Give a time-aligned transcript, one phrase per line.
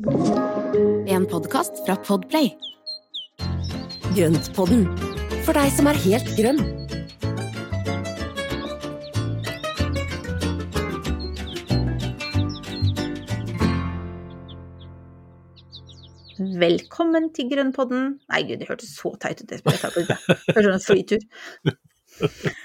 [0.00, 2.46] En podkast fra Podplay.
[4.16, 4.86] Grøntpodden,
[5.44, 6.62] for deg som er helt grønn.
[16.64, 18.16] Velkommen til Grønnpodden.
[18.32, 19.52] Nei, gud, det hørtes så teit ut.
[19.52, 21.28] Det Hørtes sånn flytur.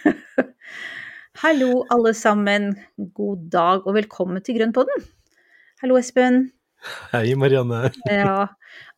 [1.44, 2.78] Hallo, alle sammen.
[2.96, 5.10] God dag og velkommen til Grønnpodden.
[5.84, 6.46] Hallo, Espen.
[7.12, 7.90] Hei, Marianne.
[8.12, 8.48] Ja,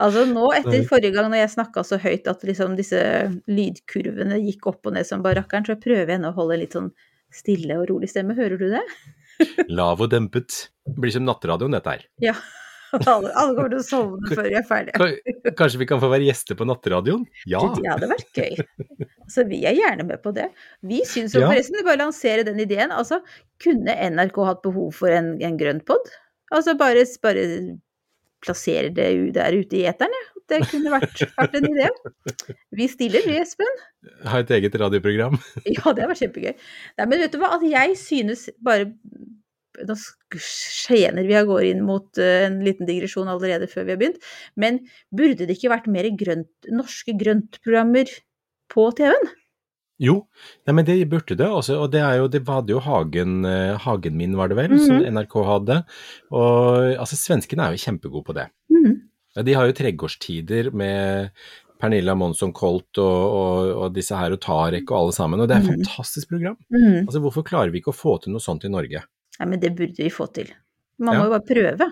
[0.03, 2.99] altså nå etter forrige gang når jeg snakka så høyt at liksom disse
[3.47, 6.75] lydkurvene gikk opp og ned som barrakkeren, så så prøver jeg nå å holde litt
[6.77, 6.91] sånn
[7.33, 8.35] stille og rolig stemme.
[8.37, 8.83] Hører du det?
[9.79, 10.69] Lav og dempet.
[10.87, 12.07] Det blir som nattradioen, dette her.
[12.23, 12.35] Ja.
[12.95, 15.33] Alle, alle kommer til å sovne før jeg er ferdig.
[15.59, 17.25] Kanskje vi kan få være gjester på nattradioen?
[17.49, 17.59] Ja.
[17.75, 18.61] Det hadde vært gøy.
[19.27, 20.47] Så vi er gjerne med på det.
[20.87, 21.49] Vi syns jo Ja.
[21.51, 23.19] forresten, bare lansere den ideen, altså
[23.63, 26.07] kunne NRK hatt behov for en, en grønn pod?
[26.55, 27.45] Altså bare, bare
[28.43, 30.25] plassere det der ute i eteren, ja.
[30.47, 31.87] Det kunne vært, vært en idé.
[32.79, 33.81] Vi stiller, vi, Espen.
[34.31, 35.35] Ha et eget radioprogram.
[35.75, 36.53] Ja, det vært kjempegøy.
[36.99, 38.93] Nei, men vet du hva, at jeg synes bare
[39.77, 39.93] Nå
[40.41, 44.23] skjener vi av gårde inn mot eh, en liten digresjon allerede før vi har begynt.
[44.57, 44.79] Men
[45.13, 48.09] burde det ikke vært mer grønt, norske grøntprogrammer
[48.73, 49.29] på TV-en?
[49.99, 50.27] Jo,
[50.67, 51.47] nei, men det burde det.
[51.49, 54.77] Også, og det er jo, det hadde jo Hagen, eh, Hagen min, var det vel,
[54.79, 55.07] som Mhm.
[55.15, 55.77] NRK hadde.
[56.31, 58.49] Og altså, svenskene er jo kjempegode på det.
[58.69, 59.43] Mm -hmm.
[59.45, 61.29] de har jo tregårdstider med
[61.79, 65.57] Pernilla Monsson Colt og, og, og disse her og Tarek og alle sammen, og det
[65.57, 65.83] er et Mhm.
[65.85, 66.57] fantastisk program.
[66.71, 67.05] Mhm.
[67.07, 69.03] Altså, hvorfor klarer vi ikke å få til noe sånt i Norge?
[69.39, 70.47] Nei, men det burde vi få til.
[70.99, 71.19] Man Ja.
[71.21, 71.45] må jo bare
[71.77, 71.91] prøve.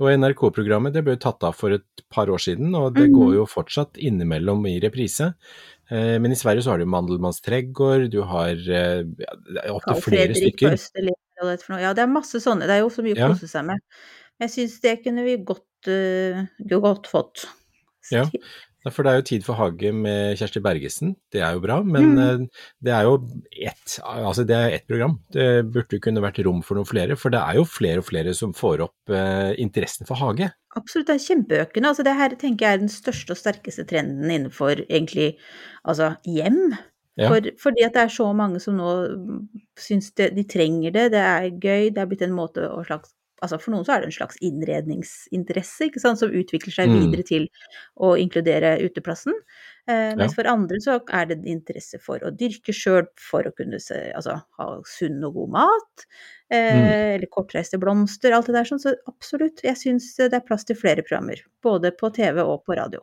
[0.00, 3.16] Og NRK-programmet det ble tatt av for et par år siden, og det Mhm.
[3.18, 5.34] går jo fortsatt innimellom i reprise.
[5.90, 10.34] Eh, Men i Sverige så har du Mandelmanns Trädgård, du har eh, ja, opptil flere
[10.34, 10.78] stykker.
[11.80, 12.66] Ja, det er masse sånne.
[12.66, 13.28] Det er jo så mye å Ja.
[13.28, 13.78] kose seg med.
[14.40, 17.44] Jeg syns det kunne vi godt, uh, godt fått.
[18.10, 18.24] Ja.
[18.88, 22.14] For det er jo Tid for hage med Kjersti Bergesen, det er jo bra, men
[22.14, 22.18] Mhm.
[22.46, 23.18] eh, det er jo
[23.52, 25.18] ett altså det er ett program.
[25.30, 28.32] Det burde kunne vært rom for noen flere, for det er jo flere og flere
[28.34, 30.50] som får opp eh, interessen for hage.
[30.76, 31.88] Absolutt, det er kjempeøkende.
[31.92, 35.36] Altså, det her tenker jeg er den største og sterkeste trenden innenfor egentlig
[35.84, 36.76] altså hjem.
[37.18, 37.28] Ja.
[37.28, 41.10] For, fordi at det er så mange som nå mm, syns det, de trenger det,
[41.12, 43.12] det er gøy, det er blitt en måte å slags
[43.42, 46.98] Altså for noen så er det en slags innredningsinteresse, ikke sant, som utvikler seg Mm.
[47.00, 47.48] videre til
[47.98, 49.32] å inkludere uteplassen.
[49.88, 50.42] Eh, mens Ja.
[50.42, 54.12] for andre så er det en interesse for å dyrke sjøl, for å kunne se,
[54.14, 56.06] altså, ha sunn og god mat.
[56.50, 57.14] Eh, Mm.
[57.16, 58.80] Eller kortreiste blomster, alt det der sånn.
[58.80, 61.36] Så absolutt, jeg syns det er plass til flere programmer.
[61.62, 63.00] Både på TV og på radio.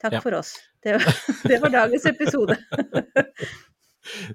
[0.00, 0.20] Takk Ja.
[0.20, 0.58] for oss.
[0.82, 1.00] Det var,
[1.48, 2.56] det var dagens episode.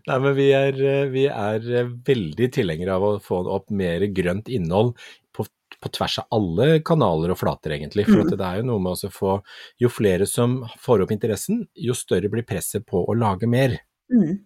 [0.08, 0.82] Nei, men vi er,
[1.14, 1.68] vi er
[2.08, 4.96] veldig tilhengere av å få opp mer grønt innhold
[5.36, 5.46] på,
[5.84, 8.08] på tvers av alle kanaler og flater, egentlig.
[8.10, 8.34] For Mm.
[8.38, 9.38] det er jo noe med å få
[9.80, 13.78] Jo flere som får opp interessen, jo større blir presset på å lage mer.
[14.14, 14.40] Mm.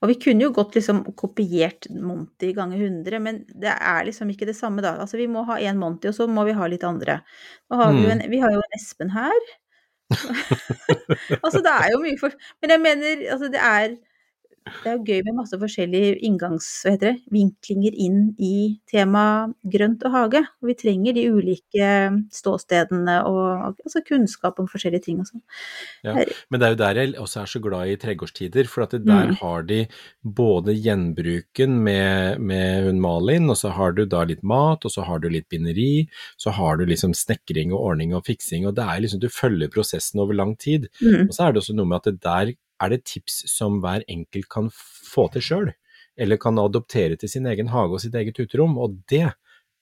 [0.00, 4.46] Og vi kunne jo godt liksom kopiert Monty ganger 100, men det er liksom ikke
[4.48, 4.94] det samme da.
[5.02, 7.18] Altså vi må ha én Monty, og så må vi ha litt andre.
[7.70, 8.10] Har vi, Mm.
[8.14, 9.42] en, vi har jo en Espen her.
[11.44, 12.32] altså det er jo mye for...
[12.62, 13.96] Men jeg mener, altså det er
[14.68, 16.66] det er jo gøy med masse forskjellige inngangs...
[16.84, 17.22] Hva heter det?
[17.32, 20.42] Vinklinger inn i temaet grønt og hage.
[20.60, 21.88] Og vi trenger de ulike
[22.34, 25.42] ståstedene og altså kunnskap om forskjellige ting og sånn.
[26.06, 26.14] Ja.
[26.52, 29.30] Men det er jo der jeg også er så glad i tregårdstider, for at der
[29.30, 29.34] Mm.
[29.40, 29.86] har de
[30.24, 35.04] både gjenbruken med, med hun Malin, og så har du da litt mat, og så
[35.06, 38.84] har du litt binderi, så har du liksom snekring og ordning og fiksing, og det
[38.84, 40.88] er liksom du følger prosessen over lang tid.
[41.00, 41.28] Mm.
[41.28, 44.04] Og så er det også noe med at det der er det tips som hver
[44.08, 45.72] enkelt kan få til sjøl,
[46.20, 49.28] eller kan adoptere til sin egen hage og sitt eget uterom, og det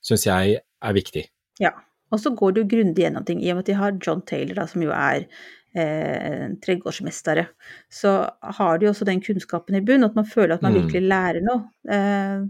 [0.04, 1.24] syns jeg er viktig.
[1.60, 1.72] Ja,
[2.12, 4.54] og så går jo grundig gjennom ting, i og med at de har John Taylor,
[4.62, 5.26] da, som jo er
[5.78, 7.46] eh, tregårdsmestere.
[7.92, 8.12] Så
[8.58, 10.78] har de også den kunnskapen i bunn, at man føler at man Mm.
[10.82, 11.68] virkelig lærer noe.
[11.88, 12.46] Eh,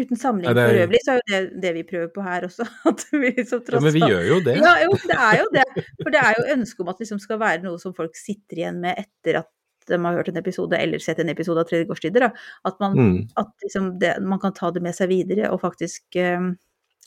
[0.00, 2.40] uten sammenligning Ja, er- for øvrig, så er jo det det vi prøver på her
[2.46, 2.66] også.
[2.90, 4.56] At vi Ja, men vi gjør jo det.
[4.56, 5.64] Ja, jo, det er jo det.
[6.02, 8.56] For det er jo ønsket om at det liksom skal være noe som folk sitter
[8.60, 9.48] igjen med etter at
[9.86, 12.20] de har hørt en episode eller sett en episode av Tredjegårdstider.
[12.20, 12.32] gårdstider,
[12.64, 13.28] At, man, Mm.
[13.36, 16.50] at liksom det, man kan ta det med seg videre og faktisk eh,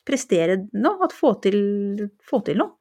[0.06, 1.04] prestere noe.
[1.04, 2.72] At få til, få til noe.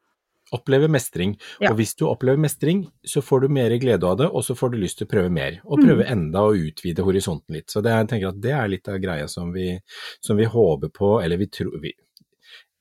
[0.53, 1.37] Oppleve mestring.
[1.61, 1.71] Ja.
[1.71, 4.71] Og hvis du opplever mestring, så får du mer glede av det, og så får
[4.71, 5.59] du lyst til å prøve mer.
[5.65, 5.85] Og Mm.
[5.87, 7.67] prøve enda å utvide horisonten litt.
[7.71, 9.79] Så det, jeg tenker at det er litt av greia som vi,
[10.21, 11.93] som vi håper på, eller vi tror vi,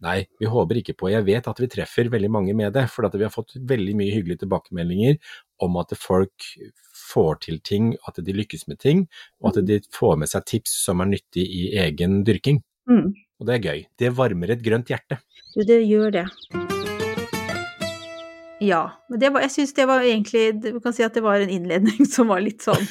[0.03, 1.09] Nei, vi håper ikke på.
[1.13, 4.11] Jeg vet at vi treffer veldig mange med det, for vi har fått veldig mye
[4.13, 5.17] hyggelige tilbakemeldinger
[5.61, 6.33] om at folk
[7.13, 9.05] får til ting, at de lykkes med ting,
[9.43, 12.63] og at de får med seg tips som er nyttig i egen dyrking.
[12.91, 13.13] Mm.
[13.41, 13.85] Og det er gøy.
[14.01, 15.21] Det varmer et grønt hjerte.
[15.55, 16.27] Du, det gjør det.
[18.63, 18.83] Ja.
[19.11, 21.51] Men det var, jeg syns det var egentlig Du kan si at det var en
[21.51, 22.85] innledning som var litt sånn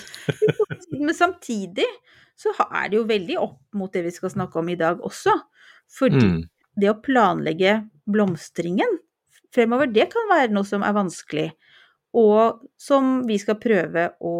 [0.91, 1.87] Men samtidig
[2.41, 5.35] så er det jo veldig opp mot det vi skal snakke om i dag også.
[5.93, 6.39] Fordi Mm.
[6.81, 7.73] det å planlegge
[8.09, 8.95] blomstringen
[9.53, 11.51] fremover, det kan være noe som er vanskelig,
[12.17, 14.35] og som vi skal prøve å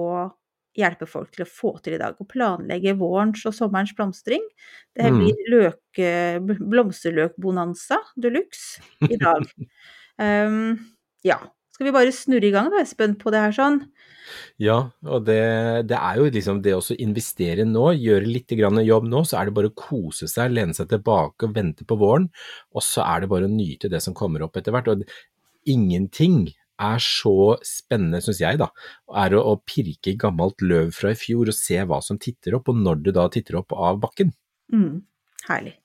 [0.78, 2.16] hjelpe folk til å få til i dag.
[2.16, 4.44] Å planlegge vårens og sommerens blomstring.
[4.96, 5.20] Det her Mm.
[5.20, 6.12] blir løke,
[6.62, 9.44] blomsterløkbonanza de luxe i dag.
[10.18, 10.80] um,
[11.28, 11.40] ja.
[11.72, 13.80] Skal vi bare snurre i gang da, Espen, på det her sånn?
[14.62, 19.08] Ja, og det, det er jo liksom det å investere nå, gjøre litt grann jobb
[19.10, 22.28] nå, så er det bare å kose seg, lene seg tilbake og vente på våren,
[22.76, 24.92] og så er det bare å nyte det som kommer opp etter hvert.
[24.94, 25.02] Og
[25.66, 26.52] ingenting
[26.88, 27.34] er så
[27.68, 28.68] spennende, syns jeg, da,
[29.24, 32.58] er å, å pirke i gammelt løv fra i fjor og se hva som titter
[32.58, 34.34] opp, og når det da titter opp av bakken.
[34.74, 35.04] Mm,
[35.50, 35.76] herlig.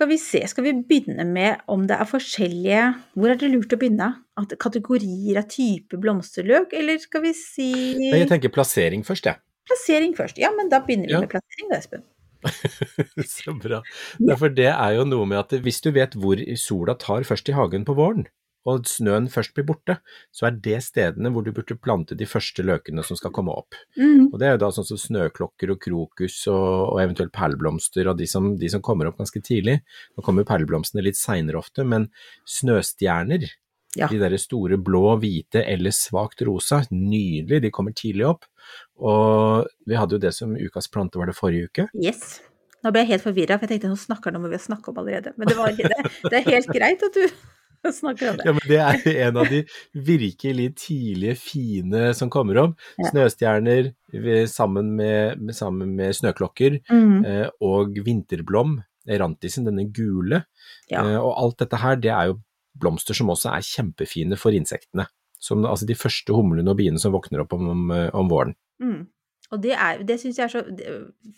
[0.00, 2.84] Skal vi se, skal vi begynne med om det er forskjellige
[3.20, 4.06] Hvor er det lurt å begynne?
[4.40, 7.66] At kategorier av type blomsterløk, eller skal vi si
[8.08, 9.36] jeg tenker plassering først, jeg.
[9.68, 10.40] plassering først?
[10.40, 11.20] Ja, men da begynner vi Ja.
[11.20, 12.06] med plassering da, Espen.
[13.28, 13.82] Så bra.
[14.24, 14.36] Ja.
[14.40, 17.56] For det er jo noe med at hvis du vet hvor sola tar først i
[17.58, 18.24] hagen på våren,
[18.68, 19.94] og snøen først blir borte,
[20.36, 23.72] så er det stedene hvor du burde plante de første løkene som skal komme opp.
[23.96, 28.10] Mm, Og det er jo da sånn som snøklokker og krokus og, og eventuelt perleblomster
[28.12, 29.78] og de som, de som kommer opp ganske tidlig.
[30.16, 32.10] Nå kommer jo perleblomstene litt seinere ofte, men
[32.60, 33.48] snøstjerner,
[33.98, 34.06] Ja.
[34.06, 38.44] de der store blå, hvite eller svakt rosa, nydelig, de kommer tidlig opp.
[39.02, 41.88] Og vi hadde jo det som ukas plante var det forrige uke.
[41.98, 42.38] yes.
[42.84, 44.62] Nå ble jeg helt forvirra, for jeg tenkte nå snakker han om hva vi har
[44.64, 45.32] snakka om allerede.
[45.36, 47.26] Men det, var, det, det er helt greit at du
[48.00, 48.44] snakker om det.
[48.46, 49.62] Ja, men det er en av de
[49.94, 52.76] virkelig tidlige, fine som kommer opp.
[53.00, 53.10] Ja.
[53.12, 53.92] Snøstjerner
[54.50, 58.78] sammen med, sammen med snøklokker Mm, eh, og vinterblom,
[59.10, 60.42] erantisen, denne gule.
[60.90, 61.04] ja.
[61.06, 62.40] Eh, og alt dette her, det er jo
[62.80, 65.06] blomster som også er kjempefine for insektene.
[65.40, 68.54] Som, altså de første humlene og biene som våkner opp om, om, om våren.
[68.82, 69.06] Mm.
[69.50, 70.62] Og det, er- det syns jeg er så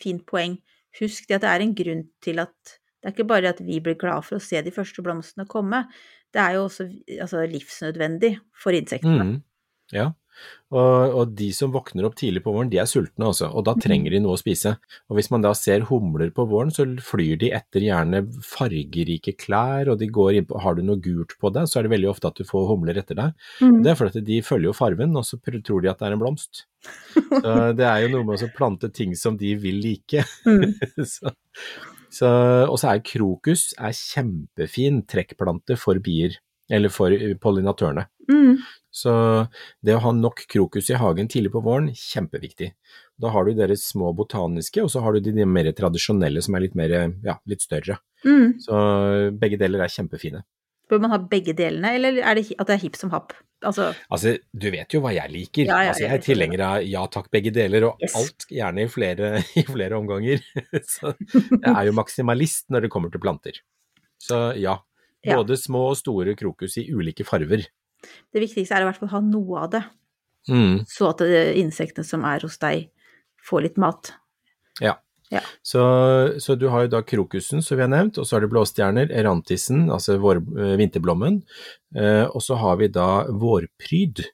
[0.02, 0.58] fint poeng.
[0.98, 3.81] Husk det at det er en grunn til at det er ikke bare at vi
[3.82, 5.84] blir glad for å se de første blomstene komme,
[6.32, 6.87] det er jo også
[7.20, 9.26] altså, livsnødvendig for insektene.
[9.28, 9.38] Mm.
[9.93, 10.12] Ja,
[10.72, 13.75] og, og de som våkner opp tidlig på våren, de er sultne også, og da
[13.76, 14.75] trenger de noe å spise.
[15.10, 19.93] Og hvis man da ser humler på våren, så flyr de etter gjerne fargerike klær,
[19.93, 22.12] og de går inn på, har du noe gult på deg, så er det veldig
[22.14, 23.37] ofte at du får humler etter deg.
[23.60, 23.81] Mm.
[23.84, 26.22] Det er fordi de følger jo farven, og så tror de at det er en
[26.22, 26.66] blomst.
[27.44, 30.25] Så det er jo noe med å plante ting som de vil like.
[30.43, 30.72] Mm.
[31.12, 31.31] så,
[32.20, 36.36] og så er krokus er kjempefin trekkplante for bier,
[36.72, 38.04] eller for pollinatørene.
[38.30, 38.60] Mm.
[38.92, 39.12] Så
[39.84, 42.72] det å ha nok krokus i hagen tidlig på våren, kjempeviktig.
[43.20, 46.66] Da har du deres små botaniske, og så har du de mer tradisjonelle som er
[46.66, 46.92] litt, mer,
[47.24, 47.98] ja, litt større.
[48.26, 48.58] Mm.
[48.62, 48.82] Så
[49.40, 50.44] begge deler er kjempefine.
[50.90, 53.32] Bør man ha begge delene, eller er det at det er hipp som happ?
[53.62, 55.64] Altså, Altså, du vet jo hva jeg liker.
[55.69, 58.17] Ja, ja, altså, jeg er tilhenger av ja takk, begge deler, og Yes.
[58.19, 59.31] alt gjerne i flere,
[59.61, 60.43] i flere omganger.
[60.82, 63.61] Så jeg er jo maksimalist når det kommer til planter.
[64.19, 64.79] Så ja,
[65.25, 65.37] Ja.
[65.38, 67.62] både små og store krokus i ulike farver.
[68.34, 69.84] det viktigste er i hvert fall å ha noe av det,
[70.50, 70.81] Mm.
[70.90, 71.20] så at
[71.55, 72.88] insektene som er hos deg,
[73.46, 74.11] får litt mat.
[74.82, 74.96] Ja.
[75.32, 75.40] Ja.
[75.64, 75.82] Så,
[76.44, 79.12] så du har jo da krokusen, som vi har nevnt, og så har du blåstjerner,
[79.17, 81.40] erantisen, altså vår, eh, vinterblommen,
[81.96, 84.27] eh, og så har vi da vårpryd,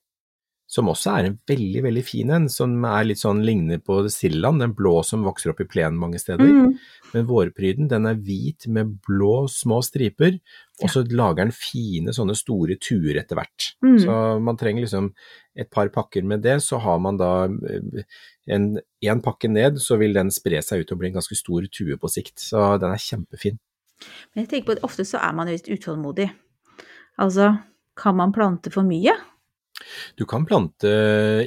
[0.68, 4.60] som også er en veldig, veldig fin en, som er litt sånn ligner på sildaen,
[4.60, 6.44] den blå som vokser opp i plenen mange steder.
[6.44, 6.74] Mm.
[7.14, 10.36] Men vårpryden, den er hvit med blå små striper,
[10.82, 13.70] og så lager den fine sånne store tuer etter hvert.
[13.80, 13.94] Mm.
[14.02, 15.08] Så man trenger liksom
[15.58, 18.04] et par pakker med det, så har man da eh,
[18.52, 18.68] en,
[19.08, 21.96] en pakke ned, så vil den spre seg ut og bli en ganske stor tue
[21.96, 22.36] på sikt.
[22.44, 23.56] Så den er kjempefin.
[24.34, 26.28] Men jeg tenker på at ofte så er man litt utålmodig.
[27.18, 27.54] Altså,
[27.98, 29.16] kan man plante for mye?
[30.18, 30.90] Du kan plante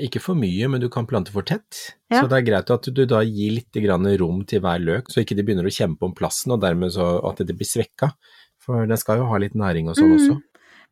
[0.01, 1.95] ikke for mye, men du kan plante for tett.
[2.11, 2.21] Ja.
[2.23, 5.21] Så det er greit at du da gir litt grann rom til hver løk, så
[5.23, 8.13] ikke de begynner å kjempe om plassen, og dermed så at det blir svekka.
[8.61, 10.17] For den skal jo ha litt næring og sånn Mm.
[10.19, 10.41] også.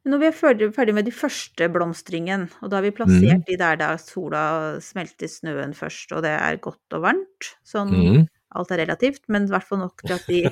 [0.09, 3.45] Når vi er ferdig, ferdig med de første blomstringen, og da har vi plassert Mm.
[3.45, 8.27] de der da sola smelter snøen først, og det er godt og varmt, sånn Mm.
[8.55, 10.49] alt er relativt, men i hvert fall nok til at de,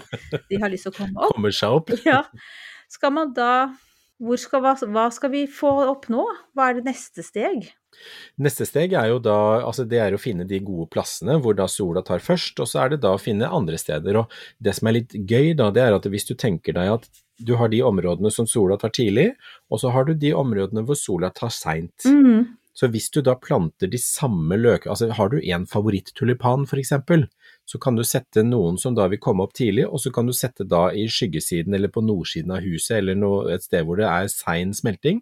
[0.50, 1.34] de har lyst til å komme opp.
[1.36, 1.90] Kommer seg opp.
[2.06, 2.24] Ja.
[2.90, 3.74] Skal man da
[4.42, 6.24] skal, hva, hva skal vi få opp nå?
[6.58, 7.68] Hva er det neste steg?
[8.42, 11.68] Neste steg er jo da, altså det er å finne de gode plassene hvor da
[11.72, 14.22] sola tar først, og så er det da å finne andre steder.
[14.22, 17.10] Og det som er litt gøy da, det er at hvis du tenker deg at
[17.38, 19.32] du har de områdene som sola tar tidlig,
[19.70, 22.06] og så har du de områdene hvor sola tar seint.
[22.06, 22.58] Mm.
[22.78, 27.26] Så hvis du da planter de samme løkene, altså har du en favoritt-tulipan for eksempel,
[27.68, 30.34] så kan du sette noen som da vil komme opp tidlig, og så kan du
[30.36, 34.08] sette da i skyggesiden eller på nordsiden av huset eller noe, et sted hvor det
[34.08, 35.20] er sein smelting,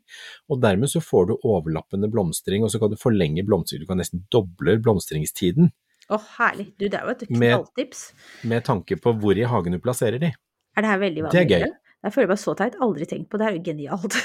[0.49, 3.97] og dermed så får du overlappende blomstring, og så kan du forlenge blomstring, du kan
[4.01, 5.71] nesten doble blomstringstiden.
[6.13, 6.67] Å, herlig.
[6.77, 8.03] Du, det er jo et Med- knalltips.
[8.45, 10.29] Med tanke på hvor i hagen du plasserer de.
[10.77, 11.33] Er det her veldig vanlig?
[11.33, 11.73] Det er gøy.
[12.05, 12.75] Jeg føler meg så teit.
[12.85, 13.45] Aldri tenkt på det.
[13.45, 14.13] Det er jo genialt.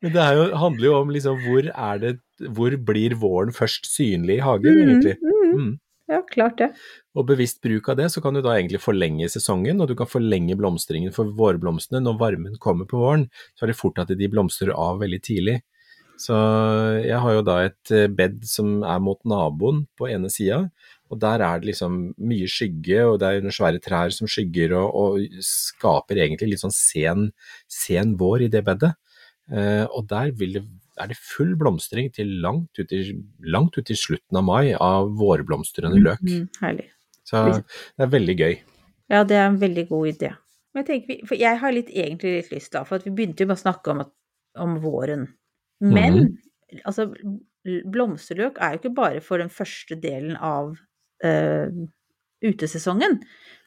[0.00, 2.12] Men det jo, handler jo om liksom hvor er det,
[2.56, 5.16] hvor blir våren først synlig i hagen, egentlig.
[5.22, 5.72] Mm, Mm.
[6.10, 6.68] Ja, klart det.
[7.14, 10.10] Og bevisst bruk av det, så kan du da egentlig forlenge sesongen, og du kan
[10.10, 12.00] forlenge blomstringen for vårblomstene.
[12.02, 15.56] Når varmen kommer på våren, så er det fort at de blomstrer av veldig tidlig.
[16.20, 16.36] Så
[17.00, 20.66] jeg har jo da et eh, bed som er mot naboen på ene sida,
[21.10, 24.76] og der er det liksom mye skygge, og det er noen svære trær som skygger
[24.78, 27.30] og, og skaper egentlig litt sånn sen,
[27.70, 28.92] sen vår i det bedet.
[29.50, 30.62] Eh, og der det,
[31.00, 35.10] er det full blomstring til langt ut, i, langt ut i slutten av mai av
[35.18, 36.22] vårblomstrende løk.
[36.22, 36.86] Mm, herlig.
[37.26, 38.54] Så det er veldig gøy.
[39.10, 40.30] Ja, det er en veldig god idé.
[40.70, 43.10] Men jeg tenker, vi- for jeg har litt, egentlig litt lyst da, for at vi
[43.10, 44.12] begynte jo med å snakke om, at,
[44.62, 45.26] om våren.
[45.82, 46.36] Men mm.
[46.84, 47.08] altså,
[47.64, 50.76] blomsterløk er jo ikke bare for den første delen av
[51.24, 51.68] eh,
[52.40, 53.20] utesesongen.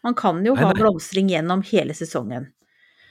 [0.04, 0.82] Man kan jo Nei, ha nei.
[0.82, 2.50] blomstring gjennom hele sesongen.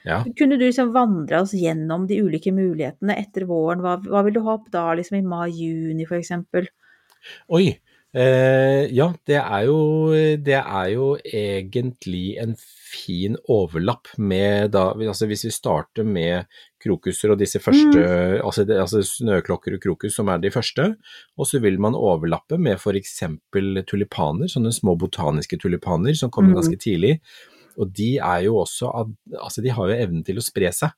[0.03, 0.19] Ja.
[0.37, 3.81] Kunne du liksom vandre oss gjennom de ulike mulighetene etter våren?
[3.83, 6.67] Hva, hva vil du ha opp da, liksom i mai-juni eksempel?
[7.55, 7.69] Oi.
[8.13, 9.77] Eh, ja, det er, jo,
[10.45, 16.45] det er jo egentlig en fin overlapp med da altså Hvis vi starter med
[16.83, 18.03] krokuser og disse første
[18.43, 20.89] altså, det, altså snøklokker og krokus som er de første,
[21.37, 23.23] og så vil man overlappe med f.eks.
[23.89, 26.59] tulipaner, sånne små botaniske tulipaner som kommer mm.
[26.61, 27.15] ganske tidlig.
[27.81, 30.93] Og de er jo også altså de har jo evnen til å spre seg.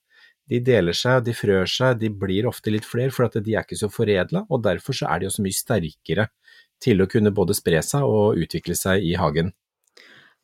[0.45, 3.65] De deler seg, de frør seg, de blir ofte litt flere, for at de er
[3.65, 6.27] ikke så foredla, og derfor så er de også mye sterkere
[6.83, 9.53] til å kunne både spre seg og utvikle seg i hagen.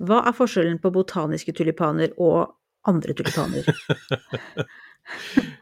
[0.01, 2.55] Hva er forskjellen på botaniske tulipaner og
[2.89, 3.67] andre tulipaner?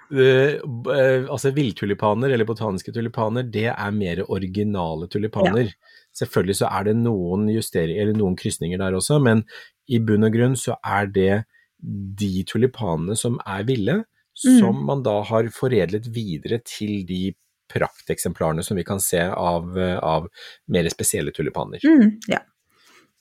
[0.10, 5.70] Eh, eh, altså villtulipaner eller botaniske tulipaner, det er mer originale tulipaner.
[6.18, 9.44] Selvfølgelig så er det noen justeringer eller noen krysninger der også, men
[9.86, 11.44] i bunn og grunn så er det
[11.80, 14.00] de tulipanene som er ville,
[14.40, 17.34] som man da har foredlet videre til de
[17.70, 20.28] prakteksemplarene som vi kan se av, eh, av
[20.74, 21.80] mer spesielle tulipaner.
[21.86, 22.42] Mm, ja.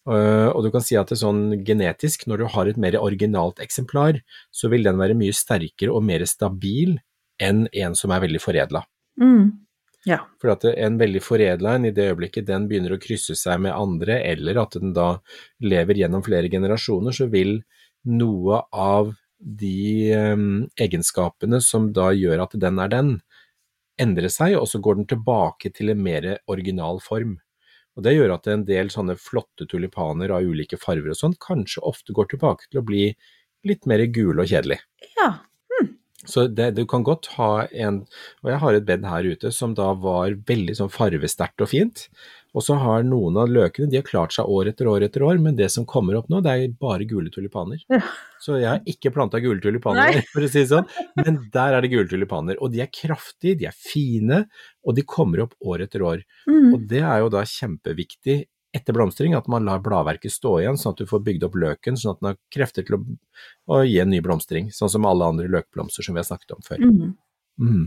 [0.08, 2.96] Uh, og du kan si at det er sånn genetisk, når du har et mer
[3.00, 6.96] originalt eksemplar, så vil den være mye sterkere og mer stabil
[7.42, 8.82] enn en som er veldig foredla.
[9.20, 9.50] Mm,
[10.08, 10.22] ja.
[10.40, 13.76] For at en veldig foredla en, i det øyeblikket den begynner å krysse seg med
[13.76, 15.10] andre, eller at den da
[15.60, 17.58] lever gjennom flere generasjoner, så vil
[18.08, 23.12] noe av de um, egenskapene som da gjør at den er den,
[23.98, 27.36] endre seg, og så går den tilbake til en mer original form.
[27.98, 31.82] Og Det gjør at en del sånne flotte tulipaner av ulike farver og sånn, kanskje
[31.82, 33.10] ofte går tilbake til å bli
[33.66, 34.78] litt mer gule og kjedelig.
[35.18, 35.34] ja.
[36.28, 38.02] Så det, du kan godt ha en
[38.42, 42.08] Og jeg har et bed her ute som da var veldig sånn farvesterkt og fint.
[42.58, 45.38] Og så har noen av løkene de har klart seg år etter år etter år,
[45.44, 47.78] men det som kommer opp nå, det er bare gule tulipaner.
[48.42, 50.88] Så jeg har ikke planta gule tulipaner for å si det sånn.
[51.20, 52.58] Men der er det gule tulipaner.
[52.58, 54.42] Og de er kraftige, de er fine,
[54.82, 56.24] og de kommer opp år etter år.
[56.50, 58.40] Mm, Og det er jo da kjempeviktig
[58.76, 61.96] etter blomstring, at man lar bladverket stå igjen, sånn at du får bygd opp løken,
[61.96, 63.04] sånn at den har krefter til å,
[63.72, 66.66] å gi en ny blomstring, sånn som alle andre løkblomster som vi har snakket om
[66.66, 66.82] før.
[66.84, 67.14] mm.
[67.58, 67.86] Mm.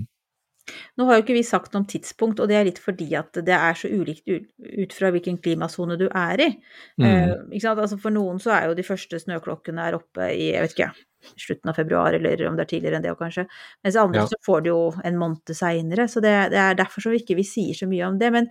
[0.97, 3.39] Nå har jo ikke vi sagt noe om tidspunkt, og det er litt fordi at
[3.45, 6.49] det er så ulikt ut, fra hvilken klimasone du er i.
[7.01, 7.07] Mm.
[7.07, 7.61] Eh?
[7.71, 10.91] Altså for noen så er jo de første snøklokkene er oppe i jeg vet ikke,
[11.37, 13.47] slutten av februar, eller om det er tidligere enn det kanskje.
[13.83, 14.27] Mens andre Ja.
[14.29, 17.47] så får det jo en måned seinere, så det, det er derfor så ikke vi
[17.47, 18.31] sier så mye om det.
[18.33, 18.49] Men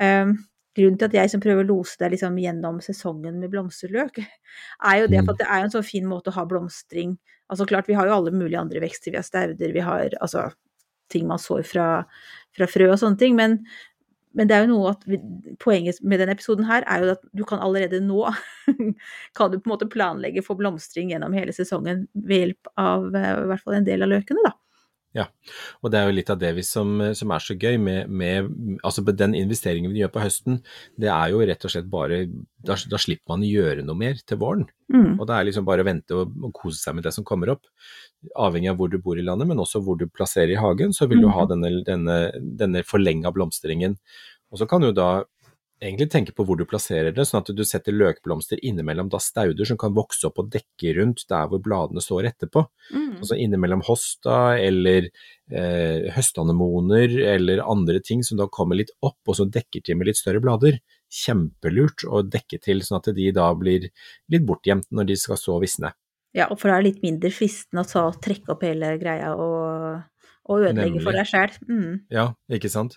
[0.00, 0.32] eh,
[0.76, 5.00] grunnen til at jeg som prøver å lose deg liksom gjennom sesongen med blomsterløk, er
[5.00, 5.28] jo det Mm.
[5.32, 7.18] at det er en sånn fin måte å ha blomstring
[7.50, 10.52] Altså klart, vi har jo alle mulige andre vekster, vi har stauder, vi har altså
[11.12, 11.86] ting man sår fra,
[12.56, 13.58] fra frø og sånne ting, men,
[14.36, 15.04] men det er jo noe at
[15.62, 18.22] poenget med denne episoden her er jo at du kan allerede nå
[19.36, 23.32] kan du på en måte planlegge for blomstring gjennom hele sesongen ved hjelp av eh,
[23.44, 24.56] i hvert fall en del av løkene, da.
[25.82, 28.50] Og det er jo litt av det vi som, som er så gøy med, med
[28.86, 30.60] altså den investeringen vi gjør på høsten,
[31.00, 32.20] det er jo rett og slett bare
[32.60, 34.66] Da, da slipper man å gjøre noe mer til våren.
[34.92, 35.16] Mm.
[35.16, 37.54] Og det er liksom bare å vente og, og kose seg med det som kommer
[37.54, 37.64] opp.
[38.36, 41.08] Avhengig av hvor du bor i landet, men også hvor du plasserer i hagen, så
[41.10, 42.18] vil du ha denne, denne,
[42.60, 43.96] denne forlenga blomstringen.
[44.50, 45.22] Og så kan jo da
[45.80, 49.68] egentlig tenke på hvor du plasserer det, sånn at du setter løkblomster innimellom da stauder
[49.68, 52.64] som kan vokse opp og dekke rundt der hvor bladene står etterpå.
[52.92, 53.20] Mm.
[53.20, 59.40] Altså innimellom hosta eller eh, høstanemoner eller andre ting som da kommer litt opp og
[59.40, 60.78] som dekker til med litt større blader.
[61.10, 63.88] Kjempelurt å dekke til sånn at de da blir
[64.30, 65.94] litt bortgjemt når de skal så visne.
[66.36, 70.04] Ja, og for det er litt mindre fristende å ta, trekke opp hele greia og,
[70.50, 71.52] og ødelegge for deg sjøl.
[71.70, 71.92] Mm.
[72.10, 72.96] Ja, ikke sant.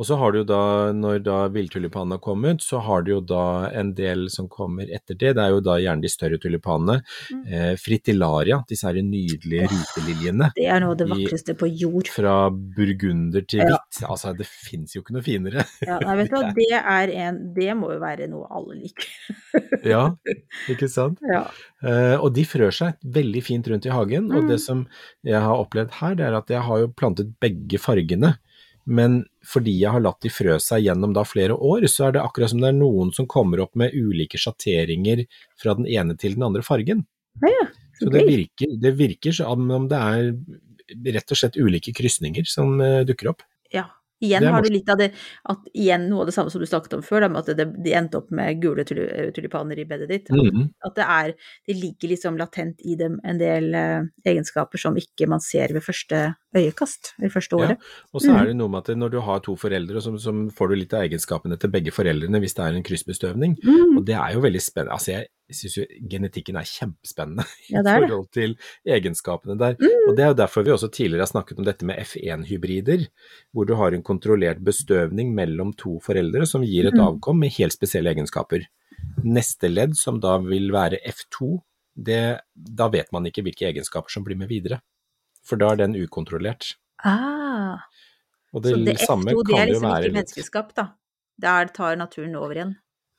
[0.00, 0.60] Og så har du jo da,
[0.96, 3.42] når da villtulipanene har kommet, så har du jo da
[3.76, 5.34] en del som kommer etter det.
[5.36, 7.02] Det er jo da gjerne de større tulipanene.
[7.30, 7.42] Mm.
[7.46, 10.50] Eh, fritillaria, disse her nydelige ruteliljene.
[10.56, 12.08] Det er noe av det I- vakreste på jord.
[12.14, 13.74] Fra burgunder til Ja.
[13.76, 14.00] hvitt.
[14.08, 15.66] Altså, det fins jo ikke noe finere.
[15.84, 19.06] Ja, nei, vet du hva, det er en Det må jo være noe alle liker.
[19.94, 20.04] ja,
[20.72, 21.18] ikke sant.
[21.28, 21.44] Ja.
[21.84, 24.48] Uh, og de frør seg veldig fint rundt i hagen, og Mm.
[24.50, 24.86] det som
[25.24, 28.34] jeg har opplevd her, det er at jeg har jo plantet begge fargene.
[28.86, 32.20] Men fordi jeg har latt de frø seg gjennom da flere år, så er det
[32.24, 35.22] akkurat som det er noen som kommer opp med ulike sjatteringer
[35.56, 37.06] fra den ene til den andre fargen.
[37.40, 37.64] Ja,
[37.98, 40.34] Så det virker, det virker som om det er
[41.16, 43.40] rett og slett ulike krysninger som eh, dukker opp.
[43.72, 43.86] Ja.
[44.22, 45.10] Igjen har du litt av det
[45.50, 47.66] at igjen noe av det samme som du snakket om før, da, med at det,
[47.84, 50.30] de endte opp med gule tuli- tulipaner i bedet ditt.
[50.30, 50.70] Mhm.
[50.86, 51.34] At det er
[51.66, 55.82] Det ligger liksom latent i dem en del uh, egenskaper som ikke man ser ved
[55.82, 57.78] første øyekast, i første Ja, året.
[58.14, 58.36] Og så Mm.
[58.40, 60.94] er det noe med at når du har to foreldre, så, så får du litt
[60.94, 63.56] av egenskapene til begge foreldrene hvis det er en kryssbestøvning.
[63.64, 63.96] Mm.
[63.98, 64.92] Og det er jo veldig spennende.
[64.94, 65.12] Altså,
[65.50, 68.08] jeg syns jo genetikken er kjempespennende Ja, i det er det.
[68.08, 68.56] forhold til
[68.86, 69.74] egenskapene der.
[69.80, 70.08] Mm.
[70.08, 73.06] Og det er jo derfor vi også tidligere har snakket om dette med F1-hybrider,
[73.52, 77.00] hvor du har en kontrollert bestøvning mellom to foreldre som gir et Mm.
[77.20, 78.64] avkom med helt spesielle egenskaper.
[79.24, 81.60] Neste ledd, som da vil være F2,
[81.96, 84.80] det, da vet man ikke hvilke egenskaper som blir med videre.
[85.44, 86.72] For da er den ukontrollert.
[87.04, 87.82] Ah,
[88.54, 90.86] Og det, så det samme F2 det er liksom være ikke menneskeskapt, da.
[91.42, 92.76] Der tar naturen over igjen.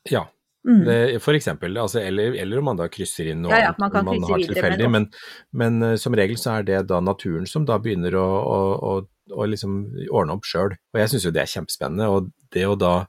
[0.09, 0.25] Ja,
[0.65, 0.79] Mm.
[0.87, 1.75] det, for eksempel.
[1.77, 4.39] Altså, eller, eller om man da krysser inn noe Ja, ja, man kan man har
[4.41, 4.87] tilfeldig.
[4.89, 5.03] men
[5.53, 8.55] Men, men eh, som regel så er det da naturen som da begynner å, å,
[8.81, 8.95] å,
[9.29, 9.75] å liksom
[10.09, 10.73] ordne opp sjøl.
[10.73, 12.07] Og jeg syns jo det er kjempespennende.
[12.09, 13.05] Og det å da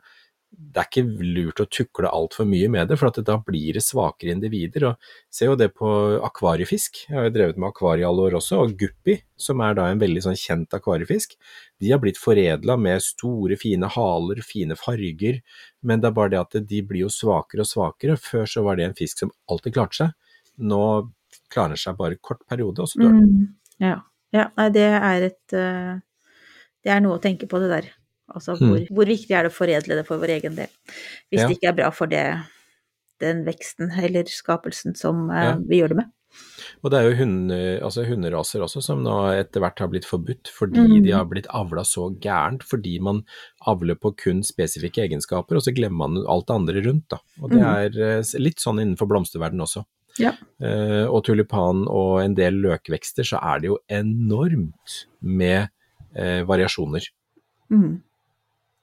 [0.56, 4.32] det er ikke lurt å tukle altfor mye med det, for da blir det svakere
[4.32, 4.86] individer.
[4.90, 5.88] og Ser jo det på
[6.24, 7.02] akvariefisk.
[7.08, 10.00] Jeg har jo drevet med akvarie alle år også, og guppi, som er da en
[10.00, 11.36] veldig sånn kjent akvariefisk,
[11.80, 15.42] de har blitt foredla med store, fine haler, fine farger,
[15.84, 18.16] men det er bare det at de blir jo svakere og svakere.
[18.20, 20.16] Før så var det en fisk som alltid klarte seg.
[20.56, 20.82] Nå
[21.52, 23.28] klarer den seg bare kort periode, og så dør den.
[23.28, 23.46] Mm.
[23.84, 24.00] Ja.
[24.34, 24.48] ja.
[24.56, 25.94] Nei, det er et eh,
[26.84, 27.92] Det er noe å tenke på, det der.
[28.34, 30.68] Altså hvor, hvor viktig er det å foredle det for vår egen del?
[31.30, 31.46] Hvis Ja.
[31.48, 32.24] det ikke er bra for det,
[33.20, 35.56] den veksten eller skapelsen som eh, Ja.
[35.56, 36.12] vi gjør det med.
[36.84, 40.50] Og det er jo hunde, altså hunderaser også som nå etter hvert har blitt forbudt
[40.52, 41.02] fordi Mm.
[41.04, 43.22] de har blitt avla så gærent fordi man
[43.66, 47.08] avler på kun spesifikke egenskaper, og så glemmer man alt det andre rundt.
[47.08, 47.18] Da.
[47.40, 47.64] Og det Mm.
[47.64, 49.84] er eh, litt sånn innenfor blomsterverdenen også.
[50.18, 50.32] Ja.
[50.60, 55.68] Uh, og tulipan og en del løkvekster så er det jo enormt med
[56.18, 57.04] uh, variasjoner.
[57.70, 58.00] Mm.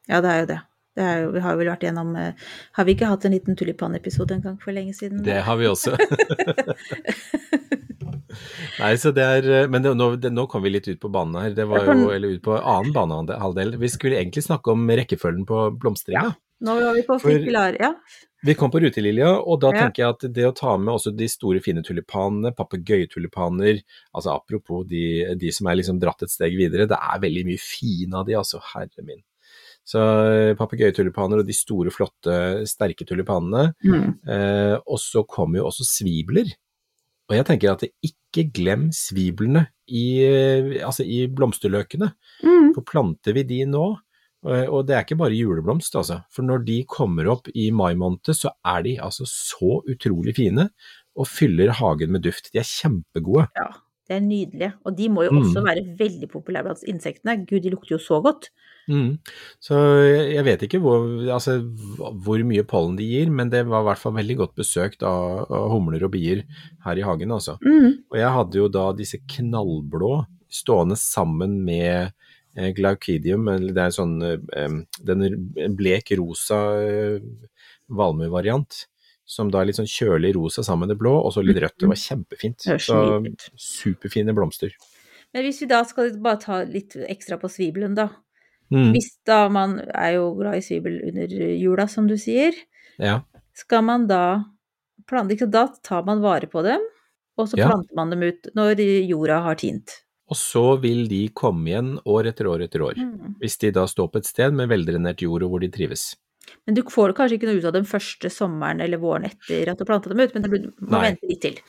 [0.10, 0.60] Ja, det er jo det.
[1.00, 2.34] det er jo, vi har vel vært gjennom eh,
[2.78, 5.24] Har vi ikke hatt en liten tulipanepisode en gang for lenge siden?
[5.24, 5.96] Det har vi også.
[8.82, 11.12] Nei, så det er eh, Men det, nå, det, nå kom vi litt ut på
[11.14, 11.54] banen her.
[11.58, 13.76] Det var jo, eller ut på annen banehalvdel.
[13.82, 16.34] Vi skulle egentlig snakke om rekkefølgen på blomstringa.
[16.64, 17.92] Nå var vi på For- ja.
[18.44, 19.82] Vi kom på rutelilja, og da Ja.
[19.86, 23.80] tenker jeg at det å ta med også de store, fine tulipanene, papegøyetulipaner,
[24.16, 25.04] altså apropos de,
[25.40, 28.36] de som er liksom dratt et steg videre, det er veldig mye fine av de,
[28.40, 29.22] altså, herre min.
[29.86, 32.36] Så eh, papegøyetulipaner og de store, flotte,
[32.70, 33.74] sterke tulipanene.
[33.84, 34.06] Mm.
[34.28, 36.54] Eh, og så kommer jo også svibler.
[37.30, 42.14] Og jeg tenker at ikke glem sviblene i, eh, altså i blomsterløkene.
[42.44, 42.72] Mm.
[42.76, 43.84] For planter vi de nå,
[44.48, 46.22] eh, og det er ikke bare juleblomst, altså.
[46.32, 50.70] For når de kommer opp i mai måned, så er de altså så utrolig fine
[51.20, 52.52] og fyller hagen med duft.
[52.56, 53.50] De er kjempegode.
[53.60, 53.68] Ja,
[54.10, 54.72] det er nydelige.
[54.88, 55.44] Og de må jo Mm.
[55.44, 57.36] også være veldig populære blant insektene.
[57.46, 58.50] Gud, de lukter jo så godt.
[58.92, 59.16] Mm.
[59.64, 61.60] Så jeg vet ikke hvor, altså,
[61.98, 65.46] hvor mye pollen de gir, men det var i hvert fall veldig godt besøkt av,
[65.48, 66.44] av humler og bier
[66.86, 67.58] her i hagen, altså.
[67.64, 68.04] Mm.
[68.12, 70.14] Og jeg hadde jo da disse knallblå
[70.54, 72.12] stående sammen med
[72.58, 75.28] eh, glaucidium, eller det er sånn eh, den
[75.78, 77.22] blek rosa eh,
[77.94, 78.84] valmuevariant,
[79.24, 81.80] som da er litt sånn kjølig rosa sammen med det blå, og så litt rødt.
[81.80, 82.68] Det var kjempefint.
[82.84, 82.98] Så
[83.56, 84.76] superfine blomster.
[85.34, 88.12] Men hvis vi da skal bare ta litt ekstra på svibelen, da.
[88.74, 88.92] Mm.
[88.96, 91.28] Hvis da man er jo glad i svibel under
[91.62, 92.54] jula, som du sier,
[93.00, 93.22] Ja.
[93.54, 94.44] skal man da
[95.08, 96.82] plante ikke Da tar man vare på dem,
[97.38, 97.68] og så Ja.
[97.70, 99.90] planter man dem ut når jorda har tint.
[100.30, 102.96] Og så vil de komme igjen år etter år etter år.
[102.98, 103.36] Mm.
[103.42, 106.16] Hvis de da står på et sted med veldrenert jord og hvor de trives.
[106.66, 109.78] Men du får kanskje ikke noe ut av den første sommeren eller våren etter at
[109.78, 110.50] du planta dem ut, men du
[110.82, 111.12] må Nei.
[111.12, 111.60] vente litt til.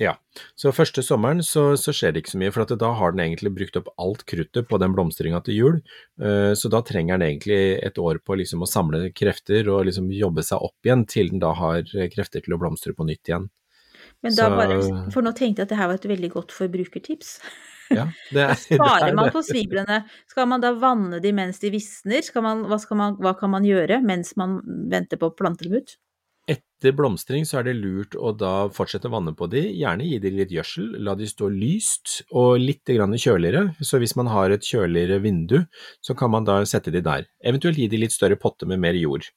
[0.00, 0.14] Ja,
[0.56, 3.20] så første sommeren så, så skjer det ikke så mye, for at da har den
[3.26, 5.80] egentlig brukt opp alt kruttet på den blomstringa til jul,
[6.20, 10.10] Eh, så da trenger den egentlig et år på liksom å samle krefter og liksom
[10.12, 13.46] jobbe seg opp igjen til den da har krefter til å blomstre på nytt igjen.
[14.20, 16.52] Men da Så- bare, for nå tenkte jeg at det her var et veldig godt
[16.52, 17.38] forbrukertips.
[17.90, 20.04] Ja, det er, det Sparer er man på sviblene?
[20.28, 22.22] Skal man da vanne de mens de visner?
[22.22, 24.60] Skal man, hva, skal man, hva kan man gjøre mens man
[24.92, 25.96] venter på å plante dem ut?
[26.50, 30.18] Etter blomstring så er det lurt å da fortsette å vanne på de, gjerne gi
[30.22, 34.66] de litt gjødsel, la de stå lyst og litt kjøligere, så hvis man har et
[34.66, 35.60] kjøligere vindu,
[36.02, 37.28] så kan man da sette de der.
[37.44, 39.28] Eventuelt gi de litt større potte med mer jord.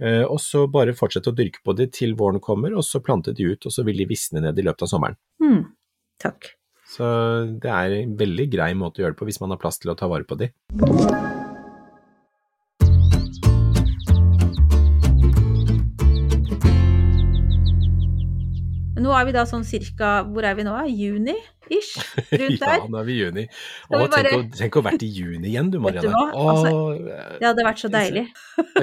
[0.00, 3.34] Eh, og så bare fortsette å dyrke på de til våren kommer, og så plante
[3.36, 5.18] de ut, og så vil de visne ned i løpet av sommeren.
[5.42, 5.64] Mm,
[6.22, 6.52] takk.
[6.86, 7.06] Så
[7.60, 9.92] det er en veldig grei måte å gjøre det på hvis man har plass til
[9.92, 10.52] å ta vare på de.
[19.20, 20.74] Er vi da sånn cirka Hvor er vi nå?
[20.90, 21.92] Juni-ish?
[22.40, 22.80] Rundt der.
[22.80, 23.46] Ja, nå er vi i juni.
[23.90, 26.12] Å, vi bare- tenk, å, tenk å vært i juni igjen du, du Marianne.
[26.12, 26.26] hva?
[26.56, 26.74] Altså,
[27.40, 28.26] Det hadde vært så deilig.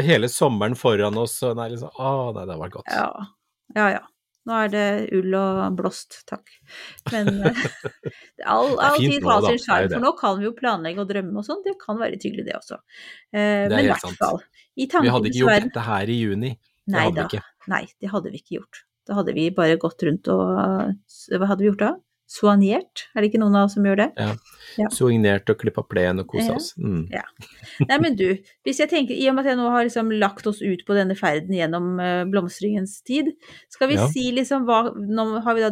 [0.09, 2.91] Hele sommeren foran oss, og nei, liksom, å, nei, det har vært godt.
[2.93, 3.29] Ja.
[3.77, 4.03] Ja ja.
[4.43, 6.49] Nå er det ull og blåst, takk.
[7.13, 7.61] Men eh,
[8.43, 11.39] all, all tid har sin Det sjarm, for nå kan vi jo planlegge og drømme
[11.39, 11.61] og sånn.
[11.63, 12.81] Det kan være litt hyggelig, det også.
[13.31, 14.41] Eh, er men i hvert fall.
[14.75, 16.51] I Vi hadde ikke gjort dette her i juni.
[16.83, 17.43] Det Nei hadde da.
[17.71, 18.83] Nei, det hadde vi ikke gjort.
[19.07, 21.93] Da hadde vi bare gått rundt og Hva hadde vi gjort da?
[22.33, 23.03] Soignert?
[23.13, 24.05] Er det ikke noen av oss som gjør det?
[24.79, 24.87] Ja.
[24.89, 26.55] Soignert og klippa plen og kosa Ja.
[26.55, 26.69] oss.
[26.79, 27.03] Mm.
[27.89, 30.47] Nei, men du, hvis jeg tenker, i og med at jeg nå har liksom lagt
[30.49, 33.33] oss ut på denne ferden gjennom eh, blomstringens tid,
[33.69, 34.07] skal vi Ja.
[34.07, 35.69] si liksom hva Nå har vi da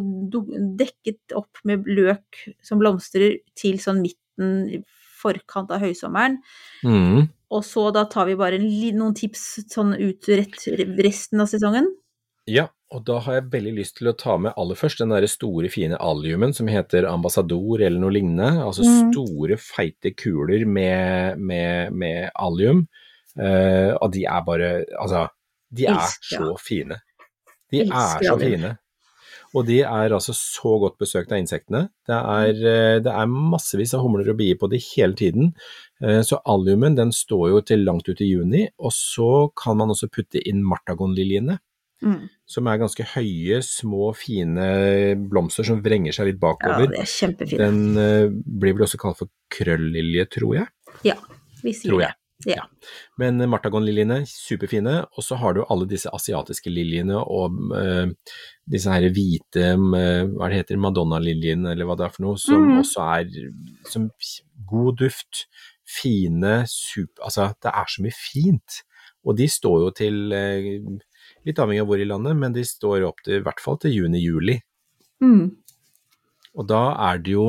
[0.83, 4.83] dekket opp med løk som blomstrer til sånn midten,
[5.21, 6.37] forkant av høysommeren,
[6.83, 7.29] Mm.
[7.49, 10.61] og så da tar vi bare noen tips sånn ut rett,
[10.99, 11.87] resten av sesongen.
[12.45, 15.29] Ja, og da har jeg veldig lyst til å ta med aller først den derre
[15.31, 18.49] store, fine alliumen som heter Ambassador eller noe lignende.
[18.65, 19.13] Altså Mm.
[19.13, 22.87] store, feite kuler med, med, med allium.
[23.39, 25.29] Uh, og de er bare Altså,
[25.71, 26.97] de er Elsker, så fine.
[27.71, 28.77] De Elsker er så fine.
[29.55, 31.89] Og de er altså så godt besøkt av insektene.
[32.07, 35.53] Det er, eh, det er massevis av humler og bier på de hele tiden.
[36.01, 39.89] Eh, Så alliumen den står jo til langt ut i juni, og så kan man
[39.91, 41.59] også putte inn martagonliljene
[42.01, 42.29] Mm.
[42.49, 44.63] som er ganske høye, små, fine
[45.29, 46.87] blomster som vrenger seg litt bakover.
[46.87, 47.61] Ja, det er kjempefint.
[47.61, 50.71] Den uh, blir vel også kalt for krøllilje, tror jeg.
[51.05, 51.19] Ja,
[51.61, 52.15] vi sier Tror jeg.
[52.15, 52.21] det.
[52.45, 52.65] Ja.
[53.17, 54.97] Men eh, martagonliljene, superfine.
[55.17, 58.07] Og så har du alle disse asiatiske liljene og uh,
[58.71, 62.65] disse her hvite, eh, hva det heter, madonna-liljen, eller hva det er for noe, som
[62.65, 62.79] mm.
[62.81, 63.51] også er
[63.91, 64.09] som
[64.71, 65.45] god duft.
[65.91, 68.81] Fine, super Altså, det er så mye fint.
[69.27, 70.33] Og de står jo til
[71.47, 73.95] Litt avhengig av hvor i landet, men de står opp til i hvert fall til
[73.95, 74.59] juni-juli.
[75.23, 75.47] Mm.
[76.59, 77.45] Og da er det jo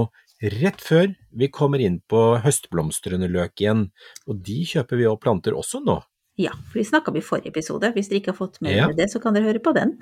[0.63, 3.85] rett før vi kommer inn på høstblomstrende løk igjen.
[4.29, 5.99] Og de kjøper vi og planter også nå.
[6.41, 7.91] ja, for vi snakka om i forrige episode.
[7.95, 8.89] Hvis dere ikke har fått med Ja.
[8.97, 9.93] det, så kan dere høre på den.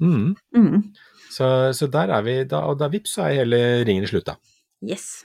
[0.00, 0.34] Mm.
[0.56, 0.82] Mm.
[1.30, 1.46] Så,
[1.78, 4.34] så der er vi, da, og da vips så er hele ringen slutt da.
[4.82, 5.24] Yes.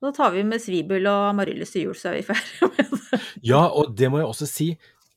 [0.00, 3.20] Da tar vi med svibel og amaryllis til jul, så er vi ferdige med det.
[3.44, 4.68] Ja, og det må jeg også si,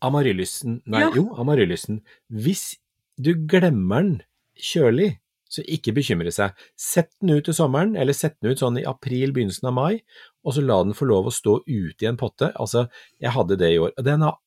[0.04, 1.12] amaryllysen, nei Ja.
[1.16, 2.78] jo, amaryllysen, hvis
[3.20, 4.22] du glemmer den
[4.58, 5.20] kjølig,
[5.54, 6.54] så ikke bekymre seg.
[6.80, 10.02] Sett den ut til sommeren, eller sett den ut sånn i april, begynnelsen av mai,
[10.44, 12.50] og så la den få lov å stå ute i en potte.
[12.58, 12.88] Altså,
[13.22, 13.94] jeg hadde det i år.
[13.98, 14.40] og Den har,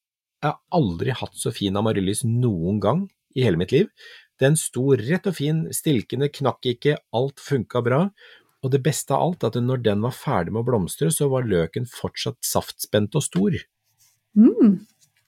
[0.42, 3.04] jeg aldri hatt så fin amaryllys noen gang
[3.36, 3.86] i hele mitt liv.
[4.42, 8.10] Den sto rett og fin, stilkene knakk ikke, alt funka bra.
[8.64, 11.46] Og det beste av alt, at når den var ferdig med å blomstre, så var
[11.46, 13.56] løken fortsatt saftspent og stor.
[14.36, 14.82] Mm.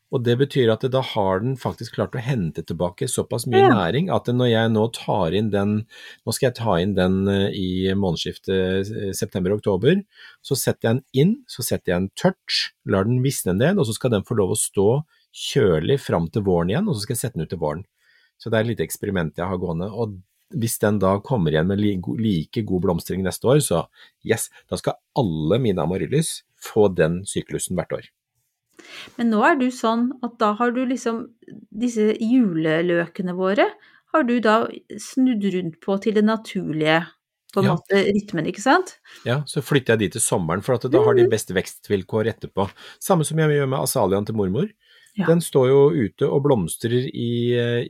[0.09, 3.75] Og det betyr at da har den faktisk klart å hente tilbake såpass mye Ja.
[3.75, 5.87] næring at når jeg nå tar inn den,
[6.25, 10.01] nå skal jeg ta inn den eh, i månedsskiftet eh, september-oktober,
[10.41, 13.85] så setter jeg den inn, så setter jeg den tørt, lar den visne ned, og
[13.85, 14.89] så skal den få lov å stå
[15.35, 17.85] kjølig fram til våren igjen, og så skal jeg sette den ut til våren.
[18.41, 19.93] Så det er et lite eksperiment jeg har gående.
[19.93, 20.17] og
[20.57, 23.83] hvis den da kommer igjen med like god blomstring neste år, så
[24.25, 28.09] yes, da skal alle mine amaryllis få den syklusen hvert år.
[29.19, 31.25] Men nå er du sånn at da har du liksom
[31.71, 33.69] disse juleløkene våre,
[34.15, 34.63] har du da
[35.03, 37.03] snudd rundt på til det naturlige,
[37.55, 37.75] på en Ja.
[37.77, 38.99] måte, rytmen, ikke sant?
[39.25, 42.69] Ja, så flytter jeg de til sommeren, for at da har de best vekstvilkår etterpå.
[43.01, 44.69] Samme som jeg gjør med azaleaen til mormor.
[45.17, 45.27] Ja.
[45.27, 47.31] Den står jo ute og blomstrer i,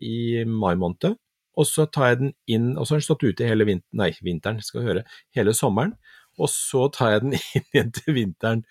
[0.01, 1.19] i mai måned,
[1.59, 4.13] og så tar jeg den inn, og så har den stått ute hele vinteren, nei,
[4.23, 5.03] vinteren, skal høre,
[5.35, 5.97] hele sommeren,
[6.39, 8.63] og så tar jeg den inn igjen til vinteren,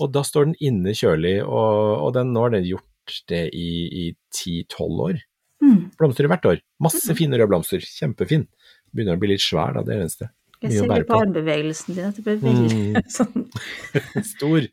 [0.00, 4.08] og da står den inne kjølig, og, og den, nå har den gjort det i
[4.34, 5.20] ti-tolv år.
[5.64, 5.90] Mm.
[5.98, 6.62] Blomstrer hvert år.
[6.82, 7.84] Masse fine røde blomster.
[7.84, 8.48] Kjempefin.
[8.94, 10.30] Begynner å bli litt svær, da, det er eneste.
[10.64, 13.00] Jeg ser det på armbevegelsen din at det ble veldig Mm.
[13.16, 13.48] sånn
[14.34, 14.64] Stor.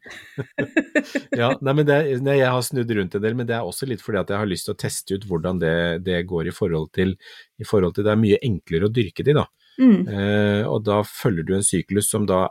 [1.42, 3.90] ja, nei, men det, nei, jeg har snudd rundt en del, men det er også
[3.90, 5.74] litt fordi at jeg har lyst til å teste ut hvordan det,
[6.06, 7.16] det går i forhold til,
[7.60, 9.46] i forhold til Det er mye enklere å dyrke de, da.
[9.82, 9.98] mm.
[10.08, 12.46] Eh, og da følger du en syklus som da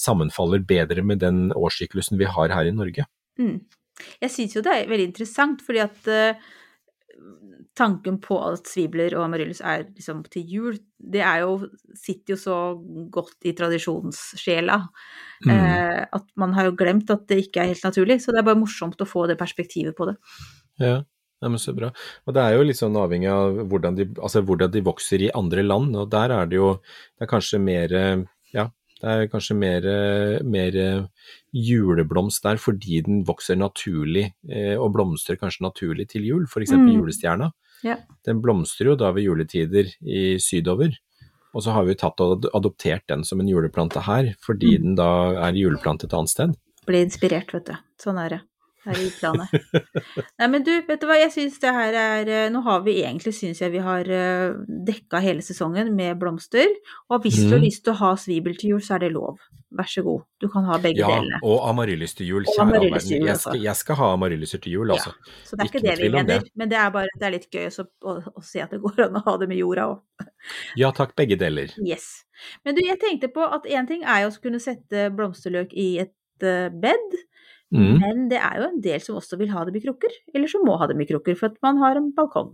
[0.00, 3.06] sammenfaller bedre med den årssyklusen vi har her i Norge.
[3.40, 3.62] Mm.
[4.22, 6.44] Jeg syns jo det er veldig interessant, fordi at eh,
[7.78, 12.38] tanken på at svibler og amaryllis er liksom til jul, det er jo, sitter jo
[12.40, 12.58] så
[13.14, 14.80] godt i tradisjonssjela
[15.44, 15.50] Mm.
[15.50, 18.14] eh, at man har jo glemt at det ikke er helt naturlig.
[18.22, 20.14] Så det er bare morsomt å få det perspektivet på det.
[20.80, 21.02] Ja,
[21.42, 21.90] ja, men så bra.
[22.24, 25.32] Og det er jo litt sånn avhengig av hvordan de, altså hvordan de vokser i
[25.36, 27.92] andre land, og der er det jo det er kanskje mer
[28.54, 28.70] ja,
[29.04, 29.84] det er kanskje mer,
[30.48, 30.76] mer
[31.52, 36.72] juleblomst der fordi den vokser naturlig eh, og blomstrer kanskje naturlig til jul, f.eks.
[36.72, 36.88] Mm.
[36.96, 37.50] julestjerna.
[37.84, 37.98] Ja.
[38.24, 40.94] Den blomstrer jo da ved juletider i sydover.
[41.54, 44.82] Og så har vi tatt og adoptert den som en juleplante her, fordi Mm.
[44.82, 45.10] den da
[45.46, 46.56] er juleplante et annet sted.
[46.88, 47.76] Blir inspirert, vet du.
[48.00, 48.40] Sånn er det.
[48.84, 49.48] Her i utlandet.
[50.38, 52.98] Nei, men du, vet du hva, jeg syns det her er eh, Nå har vi
[53.00, 54.52] egentlig, syns jeg vi har eh,
[54.84, 56.68] dekka hele sesongen med blomster.
[57.08, 57.64] Og hvis du har Mhm.
[57.64, 59.38] lyst til å ha svibel til jul, så er det lov.
[59.74, 60.22] Vær så god.
[60.38, 61.40] Du kan ha begge Ja, delene.
[61.42, 62.44] og amaryllis til jul.
[62.44, 63.24] Kjære all verden.
[63.26, 64.94] Jeg skal, jeg skal ha amarylliser til jul, Ja.
[65.00, 65.14] altså.
[65.48, 66.38] Så det er ikke ikke, det vi mener.
[66.44, 66.50] det.
[66.54, 69.00] Men det er bare det er litt gøy også, å, å se at det går
[69.08, 70.28] an å ha det med jorda òg.
[70.76, 71.72] Ja takk, begge deler.
[71.80, 72.24] Yes.
[72.64, 75.88] Men du, jeg tenkte på at én ting er jo å kunne sette blomsterløk i
[76.04, 77.18] et eh, bed.
[77.74, 77.94] Mm.
[78.02, 80.66] Men det er jo en del som også vil ha dem i krukker, eller som
[80.66, 82.52] må ha dem i krukker for at man har en balkong.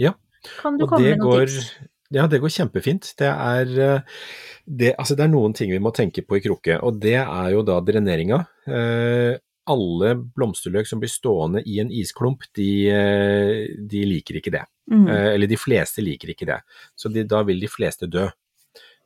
[0.00, 0.14] Ja.
[0.60, 1.88] Kan du Og komme det med noen går, tips?
[2.14, 3.14] ja, det går kjempefint.
[3.18, 4.20] Det er, eh,
[4.64, 7.50] det, altså det er noen ting vi må tenke på i krukke, og det er
[7.52, 8.44] jo da dreneringa.
[8.68, 14.64] Eh, alle blomsterløk som blir stående i en isklump, de, eh, de liker ikke det.
[14.92, 15.06] Mm.
[15.08, 16.60] Eh, eller de fleste liker ikke det.
[16.96, 18.26] Så de, da vil de fleste dø.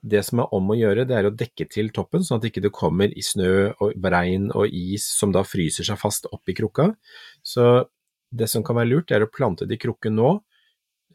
[0.00, 2.52] Det som er om å gjøre, det er å dekke til toppen, sånn at det
[2.52, 6.92] ikke kommer i snø og regn og is som da fryser seg fast oppi krukka.
[7.42, 7.88] Så
[8.30, 10.34] det som kan være lurt, det er å plante det i krukken nå,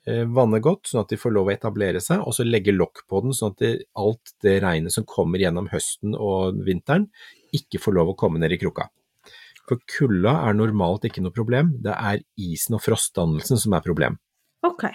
[0.07, 3.05] eh, vanne godt, sånn at de får lov å etablere seg, og så legge lokk
[3.07, 7.07] på den, sånn at det, alt det regnet som kommer gjennom høsten og vinteren,
[7.55, 8.89] ikke får lov å komme ned i krukka.
[9.69, 14.19] For kulda er normalt ikke noe problem, det er isen og frostdannelsen som er problem.
[14.67, 14.89] Ok.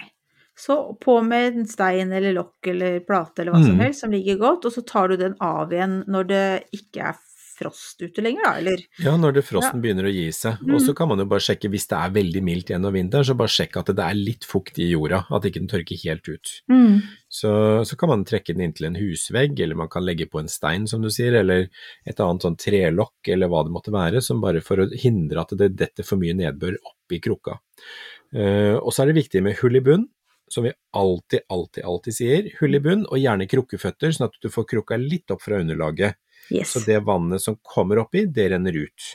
[0.59, 3.85] Så på med en stein eller lokk eller plate eller hva som Mm.
[3.85, 6.45] helst som ligger godt, og så tar du den av igjen når det
[6.75, 7.19] ikke er
[7.59, 8.81] frost ute lenger, da, eller?
[9.03, 10.61] Ja, når det frosten begynner å gi seg.
[10.71, 13.35] Og så kan man jo bare sjekke, hvis det er veldig mildt gjennom vinteren, så
[13.35, 16.53] bare sjekk at det er litt fukt i jorda, at ikke den tørker helt ut.
[16.71, 17.01] Mm.
[17.27, 17.51] Så,
[17.83, 20.87] så kan man trekke den inntil en husvegg, eller man kan legge på en stein,
[20.87, 21.67] som du sier, eller
[22.07, 25.51] et annet sånn trelokk, eller hva det måtte være, som bare for å hindre at
[25.59, 27.59] det detter for mye nedbør opp i krukka.
[28.31, 30.07] Uh, og så er det viktig med hull i bunn,
[30.53, 32.49] som vi alltid, alltid, alltid sier.
[32.59, 36.19] Hull i bunn, og gjerne krukkeføtter, sånn at du får krukka litt opp fra underlaget.
[36.49, 36.73] Yes.
[36.73, 39.09] Så det vannet som kommer oppi, det renner ut.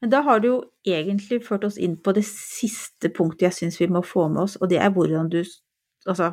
[0.00, 3.80] Men da har du jo egentlig ført oss inn på det siste punktet jeg syns
[3.80, 5.42] vi må få med oss, og det er hvordan du
[6.06, 6.28] Altså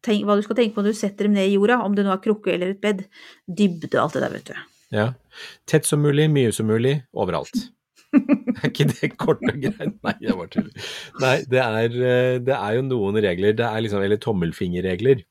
[0.00, 2.06] tenk, hva du skal tenke på når du setter dem ned i jorda, om det
[2.06, 3.02] nå er krukke eller et bed.
[3.44, 4.70] Dybde og alt det der, vet du.
[4.96, 5.04] Ja.
[5.68, 7.66] Tett som mulig, mye som mulig, overalt.
[8.60, 9.96] Er ikke det kort og greit?
[10.02, 10.88] Nei, jeg bare tuller.
[11.22, 15.22] Nei, det er, eh, det er jo noen regler, det er liksom, eller tommelfingerregler.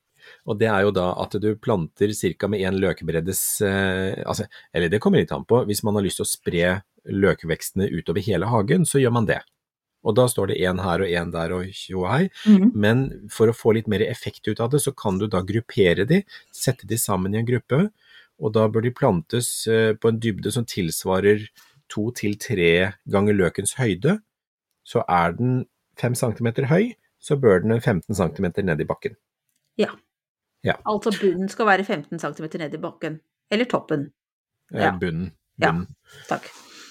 [0.50, 2.50] Og det er jo da at du planter ca.
[2.52, 5.64] med én løkbreddes eh, altså, Eller det kommer litt an på.
[5.68, 6.74] Hvis man har lyst til å spre
[7.10, 9.40] løkvekstene utover hele hagen, så gjør man det.
[10.08, 12.28] Og da står det én her og én der og tjo og hei.
[12.48, 12.70] Mm.
[12.72, 16.06] Men for å få litt mer effekt ut av det, så kan du da gruppere
[16.08, 16.22] de,
[16.56, 17.88] sette de sammen i en gruppe,
[18.40, 21.44] og da bør de plantes eh, på en dybde som tilsvarer
[21.90, 24.20] to til tre ganger løkens høyde.
[24.88, 25.66] Så er den
[26.00, 29.16] fem centimeter høy, så bør den 15 centimeter ned i bakken.
[29.78, 29.90] Ja.
[30.64, 30.76] Ja.
[30.88, 33.20] Altså bunnen skal være 15 cm ned i bakken.
[33.52, 34.12] Eller toppen.
[34.74, 34.92] Eh, Ja.
[35.00, 35.32] Bunnen.
[35.60, 35.74] Ja.
[36.30, 36.48] Takk.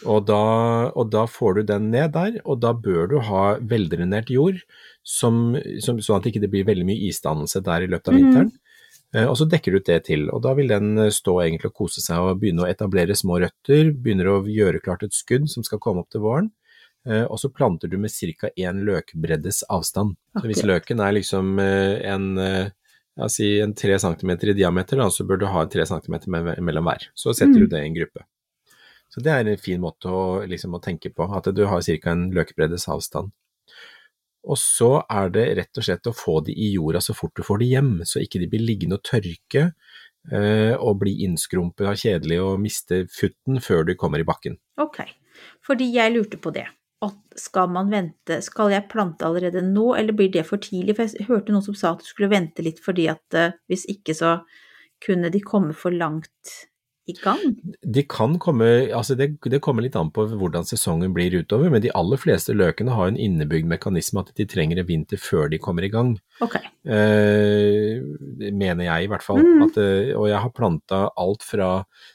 [0.06, 4.28] Og da, og da får du den ned der, og da bør du ha veldrenert
[4.30, 4.60] jord,
[5.02, 8.20] som, som, sånn at det ikke blir veldig mye isdannelse der i løpet av Mhm.
[8.22, 8.52] vinteren.
[8.52, 8.67] Eh,
[9.14, 11.74] Og så dekker du ut det til, og da vil den eh, stå egentlig og
[11.80, 15.64] kose seg og begynne å etablere små røtter, begynner å gjøre klart et skudd som
[15.64, 16.50] skal komme opp til våren.
[17.08, 18.50] Eh, Og så planter du med ca.
[18.56, 20.16] én løkbreddes avstand.
[20.36, 22.68] Så hvis løken er liksom eh, en, eh,
[23.16, 26.28] ja, si en tre centimeter i diameter, da, så bør du ha tre centimeter
[26.60, 27.08] mellom hver.
[27.16, 27.60] Så setter Mm.
[27.60, 28.24] du det i en gruppe.
[29.08, 32.10] Så det er en fin måte å, liksom, å tenke på, at du har ca.
[32.10, 33.32] en løkbreddes avstand.
[34.46, 37.42] Og så er det rett og slett å få de i jorda så fort du
[37.46, 39.64] får de hjem, så ikke de blir liggende og tørke
[40.32, 44.58] eh, og bli innskrumpet av kjedelig og miste futten før de kommer i bakken.
[44.80, 45.02] Ok.
[45.66, 46.68] Fordi jeg lurte på det.
[46.98, 50.96] at skal man vente, skal jeg plante allerede nå, eller blir det for tidlig?
[50.98, 53.86] For jeg hørte noen som sa at du skulle vente litt fordi at eh, hvis
[53.92, 54.38] ikke så
[55.04, 56.54] kunne de komme for langt
[57.08, 57.56] i gang.
[57.82, 61.82] De kan komme, altså det, det kommer litt an på hvordan sesongen blir utover, men
[61.84, 65.60] de aller fleste løkene har en innebygd mekanisme at de trenger en vinter før de
[65.62, 66.14] kommer i gang.
[66.44, 66.68] Okay.
[66.84, 68.04] Eh,
[68.52, 69.40] mener jeg i hvert fall.
[69.42, 69.66] Mm.
[69.68, 71.70] At, eh, og jeg har planta alt fra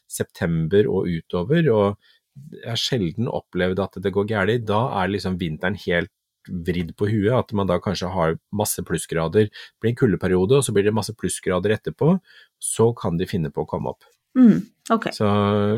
[0.09, 2.11] september og utover, og
[2.53, 4.67] jeg har sjelden opplevd at det går galt.
[4.69, 6.13] Da er liksom vinteren helt
[6.49, 9.47] vridd på huet, at man da kanskje har masse plussgrader.
[9.47, 12.17] Det blir en kuldeperiode, og så blir det masse plussgrader etterpå.
[12.59, 14.03] Så kan de finne på å komme opp.
[14.33, 14.63] Mm.
[14.89, 15.13] okay.
[15.13, 15.27] Så,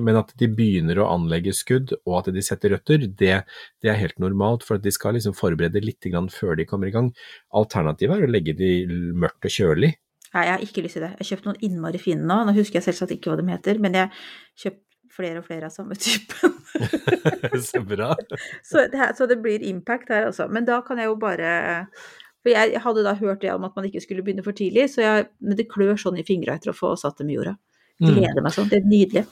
[0.06, 3.42] men at de begynner å anlegge skudd, og at de setter røtter, det,
[3.84, 4.66] det er helt normalt.
[4.68, 7.12] For at de skal liksom forberede litt grann før de kommer i gang.
[7.56, 8.72] Alternativet er å legge de
[9.14, 9.96] mørkt og kjølig.
[10.36, 11.14] Nei, jeg har ikke lyst til det.
[11.14, 12.42] Jeg har kjøpt noen innmari fine nå.
[12.48, 14.26] Nå husker jeg selvsagt ikke hva de heter, men jeg har
[14.64, 14.82] kjøpt
[15.16, 16.50] flere og flere av samme type.
[17.70, 18.12] så bra.
[18.70, 20.50] så, det, så det blir impact her, altså.
[20.52, 21.54] Men da kan jeg jo bare
[22.44, 25.02] For jeg hadde da hørt det om at man ikke skulle begynne for tidlig, så
[25.02, 27.56] jeg, men det klør sånn i fingra etter å få satt dem i jorda.
[28.02, 28.10] Mm.
[28.16, 28.68] Gleder meg sånn.
[28.72, 29.26] Det er nydelig.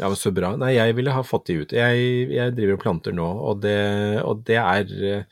[0.00, 0.54] Ja, men Så bra.
[0.56, 1.72] Nei, jeg ville ha fått de ut.
[1.76, 3.74] Jeg, jeg driver og planter nå, og det,
[4.24, 5.24] og det er eh,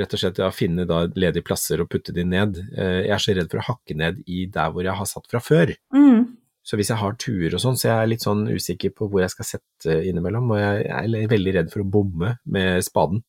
[0.00, 2.58] rett og slett å finne ledige plasser og putte de ned.
[2.74, 5.28] Eh, Jeg er så redd for å hakke ned i der hvor jeg har satt
[5.30, 5.70] fra før.
[5.94, 6.24] Mm.
[6.66, 9.22] Så hvis jeg har tuer og sånn, så jeg er litt sånn usikker på hvor
[9.22, 13.22] jeg skal sette innimellom, og jeg er veldig redd for å bomme med spaden.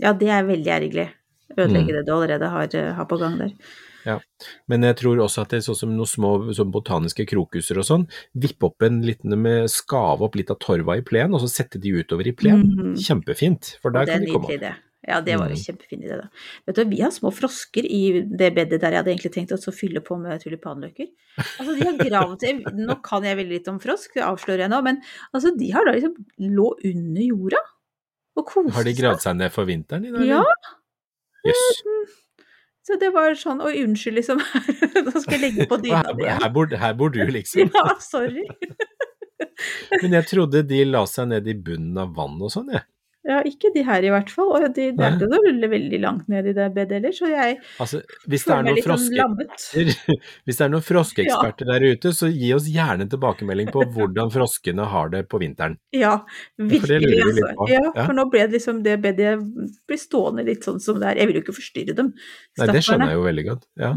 [0.00, 1.08] Ja, det er veldig ergerlig.
[1.58, 1.96] Ødelegge Mm.
[1.98, 3.52] det du allerede har, eh, har på gang der.
[4.68, 7.84] Men jeg tror også at det er sånn som noen små sånn botaniske krokuser og
[7.88, 11.48] sånn, vippe opp en liten med skave opp litt av torva i plen, og så
[11.50, 12.62] sette de utover i plen.
[12.62, 12.94] Mhm.
[12.96, 14.84] Kjempefint, for der er kan de komme opp.
[15.08, 15.62] Ja, det var jo Mm.
[15.64, 16.28] kjempefin idé, da.
[16.66, 19.72] Vet du, vi har små frosker i det bedet der jeg hadde egentlig tenkt å
[19.72, 21.06] fylle på med tulipanløker.
[21.38, 24.70] Altså, de har gravd seg Nå kan jeg veldig litt om frosk, det avslører jeg
[24.70, 25.00] nå, men
[25.32, 27.62] altså, de har da liksom lå under jorda
[28.36, 30.26] og koste Har de gravd seg ned for vinteren i dag?
[30.26, 30.44] Ja.
[31.46, 31.82] Jøss.
[32.88, 34.38] Så det var sånn Oi, unnskyld, liksom.
[35.06, 37.68] Nå skal jeg legge på dyna di Her, her, bor, her bor du, liksom.
[37.76, 38.46] Ja, sorry.
[40.00, 42.84] Men jeg trodde de la seg ned i bunnen av vann og sånn, jeg.
[42.84, 42.97] Ja,
[43.48, 44.50] ikke de her i hvert fall.
[44.56, 45.68] Og de, det er Nei.
[45.68, 48.86] veldig, langt ned i det bedet heller, så jeg Altså, hvis det er noen litt
[48.88, 50.18] sånn frosker.
[50.48, 54.32] Hvis det er noen froskeeksperter der ute, så gi oss gjerne en tilbakemelding på hvordan
[54.34, 55.78] froskene har det på vinteren.
[55.96, 56.14] Ja,
[56.58, 57.68] virkelig, vi altså.
[57.72, 58.04] Ja, Ja.
[58.04, 59.36] for nå ble det liksom det bedet
[59.88, 61.22] blir stående litt sånn som det er.
[61.22, 62.12] Jeg vil jo ikke forstyrre dem.
[62.58, 63.66] Nei, det skjønner jeg jo veldig godt.
[63.80, 63.94] Ja.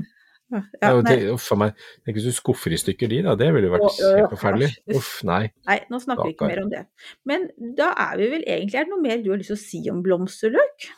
[0.51, 1.83] Ja, tenk, uff a meg.
[2.05, 3.35] Tenk hvis du skuffer i stykker de, da.
[3.39, 4.71] Det ville jo vært Å, helt forferdelig.
[4.97, 5.43] Uff, nei.
[5.69, 6.85] nei, nå snakker vi ikke mer om det.
[7.29, 9.63] Men da er vi vel egentlig Er det noe mer du har lyst til å
[9.63, 10.89] si om blomsterløk?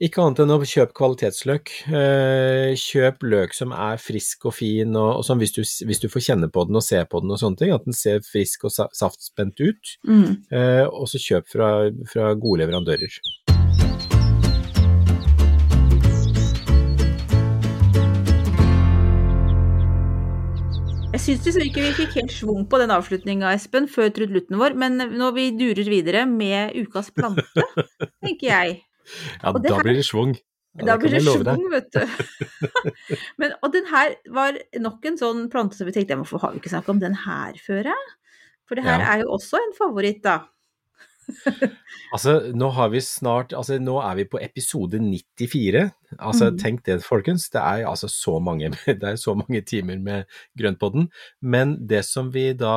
[0.00, 1.70] Ikke annet enn å kjøpe kvalitetsløk.
[1.92, 6.06] Eh, kjøp løk som er frisk og fin, og, og sånn hvis du, hvis du
[6.08, 8.64] får kjenne på den og se på den og sånne ting, at den ser frisk
[8.64, 9.92] og saftspent ut.
[10.08, 10.38] Mm.
[10.56, 11.68] Eh, og så kjøp fra,
[12.08, 13.20] fra gode leverandører.
[21.36, 24.96] Syns liksom ikke vi fikk helt schwung på den avslutninga, Espen, før trudelutten vår, men
[25.18, 27.44] når vi durer videre med ukas plante,
[28.24, 28.78] tenker jeg
[29.42, 30.36] Ja, Og da her- blir det schwung.
[30.78, 32.04] Ja, Da det blir det schwung, vet du.
[33.42, 36.60] Men, og den her var nok en sånn plante som vi tenkte hvorfor har vi
[36.62, 37.88] ikke snakket om den her før?
[37.90, 38.12] jeg?
[38.70, 39.08] For det her Ja.
[39.16, 40.36] er jo også en favoritt, da.
[42.14, 45.84] Altså, nå har vi snart Altså, nå er vi på episode 94.
[46.18, 46.58] Altså, mm.
[46.58, 47.48] tenk det, folkens.
[47.54, 51.08] Det er altså så mange, det er så mange timer med Grøntpodden.
[51.40, 52.74] Men det som vi da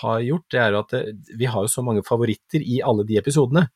[0.00, 1.04] har gjort, det er at det,
[1.38, 3.68] vi har jo så mange favoritter i alle de episodene.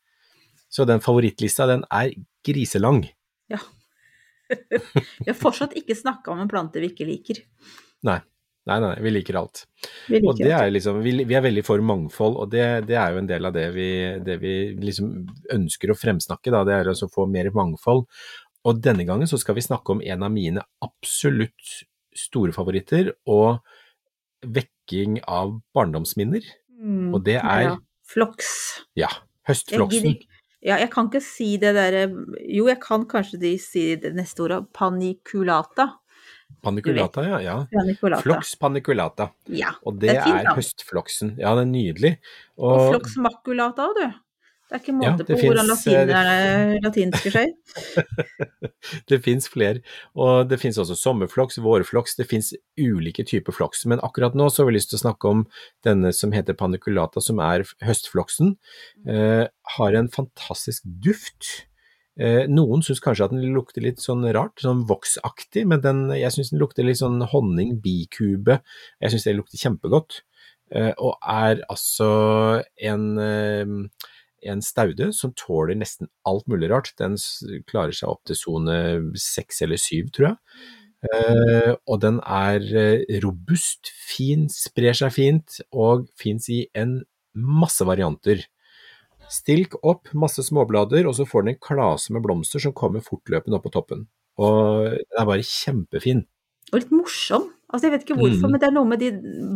[0.68, 2.11] Så den favorittlista, den er
[2.46, 3.05] griselang.
[3.51, 3.61] Ja.
[5.22, 7.40] Vi har fortsatt ikke snakka om en plante vi ikke liker.
[8.07, 8.20] Nei.
[8.66, 9.61] Nei, nei, vi liker alt.
[10.11, 12.96] Vi Og liker det er liksom, vi, vi er veldig for mangfold, og det, det
[12.98, 13.88] er jo en del av det vi,
[14.26, 15.12] det vi liksom
[15.55, 18.07] ønsker å fremsnakke, da, det er altså å få mer mangfold.
[18.66, 21.76] Og denne gangen så skal vi snakke om en av mine absolutt
[22.16, 23.61] store favoritter, og
[24.46, 26.42] vekking av barndomsminner.
[26.76, 27.76] Mm, Og det er- ja.
[28.07, 28.83] Floks.
[28.94, 29.09] Ja,
[29.48, 30.18] høstfloksen.
[30.62, 32.09] Ja, jeg kan ikke si det derre
[32.48, 34.72] Jo, jeg kan kanskje de si det neste ordet.
[34.72, 35.92] Paniculata.
[36.66, 37.40] Paniculata, ja.
[37.44, 37.56] ja.
[37.70, 38.22] Paniculata.
[38.22, 39.30] Flox paniculata.
[39.46, 39.74] Ja.
[39.87, 41.35] Og det, Det er fint er høstfloksen.
[41.38, 42.14] Ja, det er nydelig.
[42.59, 44.22] Og Og, Flox maculata òg, du.
[44.66, 47.53] Det er ikke måte ja, på hvordan latin eh, latinerne latinske skjer.
[49.12, 49.78] det fins flere.
[50.18, 53.84] Og det fins også sommerfloks, vårfloks, det fins ulike typer floks.
[53.86, 55.44] Men akkurat nå så har vi lyst til å snakke om
[55.86, 58.57] denne som heter paniculata, som er høstfloksen.
[59.07, 59.44] Eh,
[59.76, 61.68] har en fantastisk duft.
[62.16, 66.32] Eh, noen syns kanskje at den lukter litt sånn rart, sånn voksaktig, men den, jeg
[66.32, 68.62] syns den lukter litt sånn honning, bikube.
[69.04, 70.22] Jeg syns det lukter kjempegodt.
[70.72, 72.08] Eh, og er altså
[72.88, 73.74] en, eh,
[74.48, 76.94] en staude som tåler nesten alt mulig rart.
[76.98, 77.18] Den
[77.68, 78.78] klarer seg opp til sone
[79.20, 80.38] seks eller syv, tror jeg.
[81.86, 82.64] Og den er
[83.22, 86.98] robust, fin, sprer seg fint, og fins i en
[87.36, 88.42] masse varianter.
[89.33, 93.59] Stilk opp, masse småblader, og så får den en klase med blomster som kommer fortløpende
[93.59, 94.07] opp på toppen.
[94.39, 96.24] Og den er bare kjempefin.
[96.72, 97.49] Og litt morsom.
[97.66, 98.53] Altså, jeg vet ikke hvorfor, mm.
[98.55, 99.11] men det er noe med de,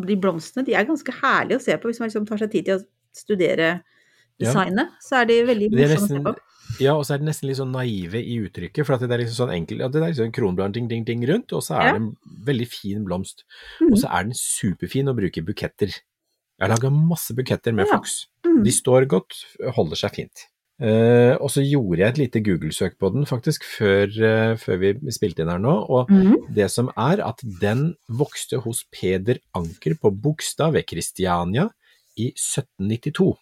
[0.09, 0.65] de blomstene.
[0.67, 2.85] De er ganske herlige å se på hvis man liksom tar seg tid til å
[3.15, 3.69] studere
[4.41, 4.49] Ja.
[4.49, 4.95] designet.
[5.05, 6.81] Så er de veldig morsomme nesten, å se på.
[6.81, 9.37] ja, og så er det nesten litt sånn naive i uttrykket, for det er liksom
[9.45, 11.93] sånn enkel, ja, det er liksom kronblad ding, ding, ding rundt, og så er Ja.
[11.93, 12.17] det en
[12.49, 13.45] veldig fin blomst.
[13.83, 13.93] Mm.
[13.93, 15.93] Og så er den superfin å bruke i buketter.
[15.93, 17.95] Jeg har laga masse buketter med Ja.
[17.99, 18.27] flaks.
[18.61, 18.65] Mhm.
[18.69, 19.37] De står godt,
[19.77, 20.47] holder seg fint.
[20.81, 24.95] Uh, og så gjorde jeg et lite Google-søk på den faktisk før, uh, før vi
[25.13, 26.47] spilte inn her nå, og mm.
[26.57, 31.67] det som er at den vokste hos Peder Anker på Bogstad ved Kristiania
[32.17, 33.37] i 1792.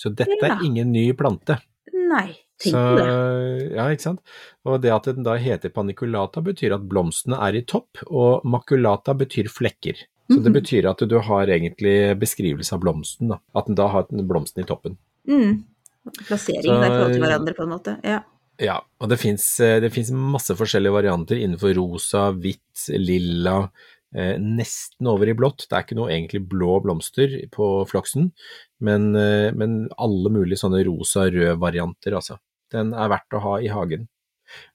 [0.00, 0.54] Så dette Ja.
[0.54, 1.58] er ingen ny plante.
[1.92, 3.72] Nei, tenk Så, på det.
[3.76, 4.20] ja, ikke sant.
[4.64, 9.12] Og det at den da heter paniculata betyr at blomstene er i topp, og maculata
[9.12, 10.06] betyr flekker.
[10.28, 10.58] Så det Mhm.
[10.60, 13.38] betyr at du har egentlig beskrivelse av blomsten, da.
[13.54, 14.96] At den da har blomsten i toppen.
[15.28, 15.64] Mm.
[16.26, 18.00] Plassering der i forhold til hverandre, på en måte.
[18.04, 18.22] Ja.
[18.58, 23.70] Ja, og det fins masse forskjellige varianter innenfor rosa, hvitt, lilla,
[24.14, 25.68] eh, nesten over i blått.
[25.68, 28.32] Det er ikke noe egentlig blå blomster på floksen,
[28.80, 32.38] men, eh, men alle mulige sånne rosa-rød varianter, altså.
[32.72, 34.08] Den er verdt å ha i hagen.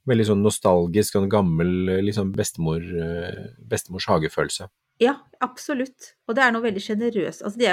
[0.07, 4.69] Veldig sånn nostalgisk, sånn gammel, eh, liksom bestemor, eh, bestemors hagefølelse.
[5.01, 6.11] Ja, absolutt.
[6.29, 7.41] Og det er noe veldig sjenerøst.
[7.47, 7.69] Altså, de,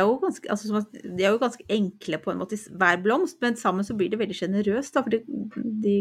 [0.49, 4.09] altså, de er jo ganske enkle på en måte, hver blomst, men sammen så blir
[4.13, 5.21] det veldig sjenerøst, for de,
[5.85, 5.99] de,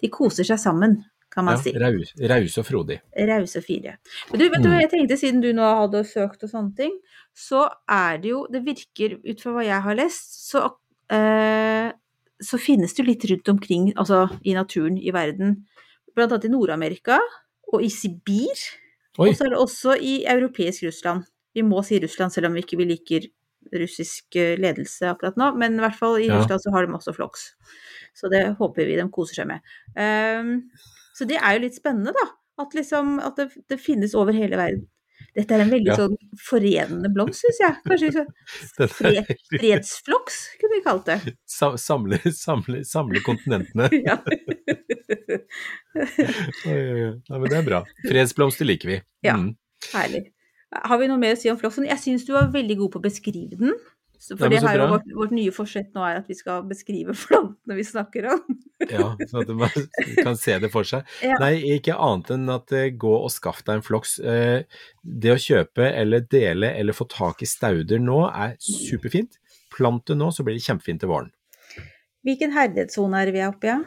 [0.00, 1.00] de koser seg sammen,
[1.30, 1.72] kan man Ja, si.
[1.78, 3.00] raus, raus og frodig.
[3.28, 3.96] Rause fire.
[4.30, 4.72] Men du, vet du Mm.
[4.74, 6.94] hva jeg tenkte, siden du nå hadde søkt og sånne ting,
[7.34, 10.64] så er det jo Det virker, ut fra hva jeg har lest, så,
[11.10, 11.92] eh,
[12.42, 15.64] så finnes det jo litt rundt omkring, altså i naturen i verden.
[16.16, 17.18] Blant annet i Nord-Amerika
[17.72, 18.58] og i Sibir.
[19.20, 21.26] Og så er det også i europeisk Russland.
[21.54, 23.26] Vi må si Russland, selv om vi ikke liker
[23.76, 26.38] russisk eh, ledelse akkurat nå, men i hvert fall i Ja.
[26.38, 27.50] Russland så har de også floks.
[28.16, 29.60] Så det håper vi de koser seg med.
[29.94, 30.70] Um,
[31.14, 32.26] så det er jo litt spennende, da.
[32.60, 34.88] At, liksom, at det, det finnes over hele verden.
[35.36, 35.96] Dette er en veldig Ja.
[36.00, 37.76] sånn forenende blomst, syns jeg.
[37.86, 38.08] Kanskje
[38.70, 41.18] skal- fred, fredsfloks, kunne vi kalt det.
[41.46, 43.88] Samle, samle, samle kontinentene.
[44.08, 44.18] Ja.
[46.66, 47.80] Nei, men det er bra.
[48.06, 48.98] Fredsblomster liker vi.
[49.26, 49.36] Ja.
[49.38, 49.54] Mm.
[49.92, 50.24] Herlig.
[50.70, 51.86] Har vi noe mer å si om floksen?
[51.88, 53.72] Jeg syns du var veldig god på å beskrive den.
[54.20, 56.34] Så- For Nei, det så har jo vårt, vårt nye forsett nå er at vi
[56.36, 58.42] skal beskrive plantene vi snakker om.
[58.90, 59.70] Ja, så at man
[60.20, 61.06] kan se det for seg.
[61.24, 61.38] Ja.
[61.40, 64.18] Nei, ikke annet enn at eh, gå og skaff deg en floks.
[64.20, 64.64] Eh,
[65.02, 69.38] Det å kjøpe eller dele eller få tak i stauder nå er superfint.
[69.72, 71.32] Plant det nå, så blir det kjempefint til våren.
[72.26, 73.72] Hvilken herdighetssone er vi oppe i?
[73.72, 73.78] Ja?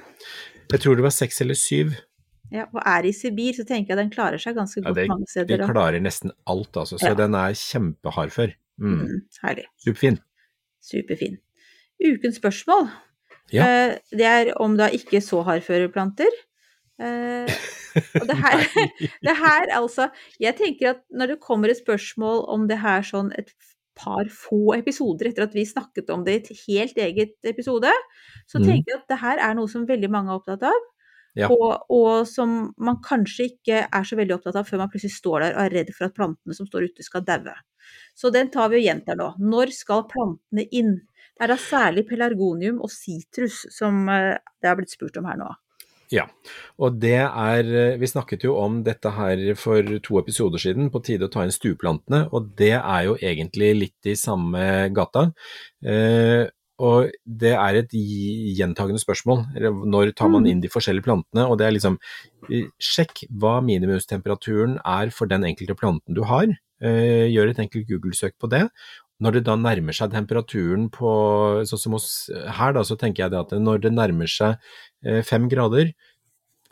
[0.73, 1.93] Jeg tror det var seks eller syv.
[2.53, 5.07] Ja, og er i Sibir, så tenker jeg den klarer seg ganske Ja, godt det-
[5.09, 5.57] mange De steder.
[5.61, 5.67] da.
[5.69, 6.97] klarer nesten alt, altså.
[6.97, 7.13] Så Ja.
[7.13, 8.49] den er kjempehard for.
[8.84, 8.99] Mm.
[8.99, 9.65] Mm, herlig.
[9.79, 10.19] Superfin.
[10.84, 11.38] Superfin.
[12.03, 12.89] Ukens spørsmål,
[13.53, 13.63] Ja.
[13.63, 16.31] eh, det er om da ikke så hardførerplanter.
[16.99, 17.47] Eh,
[18.21, 18.57] og det her,
[19.27, 20.09] det her altså
[20.39, 23.49] Jeg tenker at når det kommer et spørsmål om det her sånn et
[23.97, 27.91] par få episoder etter at vi snakket om det i et helt eget episode,
[28.49, 28.65] så mm.
[28.65, 30.88] tenker jeg at det her er noe som veldig mange er opptatt av.
[31.38, 31.49] Ja.
[31.49, 35.45] Og, og som man kanskje ikke er så veldig opptatt av før man plutselig står
[35.45, 37.55] der og er redd for at plantene som står ute skal daue.
[38.15, 39.34] Så den tar vi og gjentar nå.
[39.41, 40.95] Når skal plantene inn?
[41.34, 45.39] Det er da særlig pelargonium og sitrus som eh, det har blitt spurt om her
[45.41, 45.49] nå.
[46.13, 46.27] Ja,
[46.77, 51.01] og det er eh, Vi snakket jo om dette her for to episoder siden, på
[51.05, 55.31] tide å ta inn stueplantene, og det er jo egentlig litt i samme gata.
[55.81, 56.45] Eh,
[56.84, 59.45] og det er et gjentagende spørsmål.
[59.93, 61.45] Når tar man inn de forskjellige plantene?
[61.45, 61.99] Og det er liksom
[62.81, 66.49] Sjekk hva minimumstemperaturen er for den enkelte planten du har.
[66.84, 68.67] Eh, gjør et enkelt Google-søk på det.
[69.23, 71.11] Når det da nærmer seg temperaturen på
[71.69, 72.07] Sånn som hos
[72.57, 74.57] her, da, så tenker jeg det at når det nærmer seg
[75.05, 75.93] eh, fem grader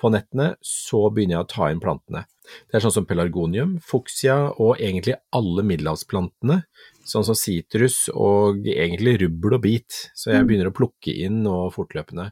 [0.02, 2.26] på nettene, så begynner jeg å ta inn plantene.
[2.68, 6.64] Det er sånn som pelargonium, fuksia og egentlig alle middelhavsplantene,
[7.06, 10.48] sånn som sitrus og egentlig rubbel og bit, så jeg Mm.
[10.50, 12.32] begynner å plukke inn nå fortløpende.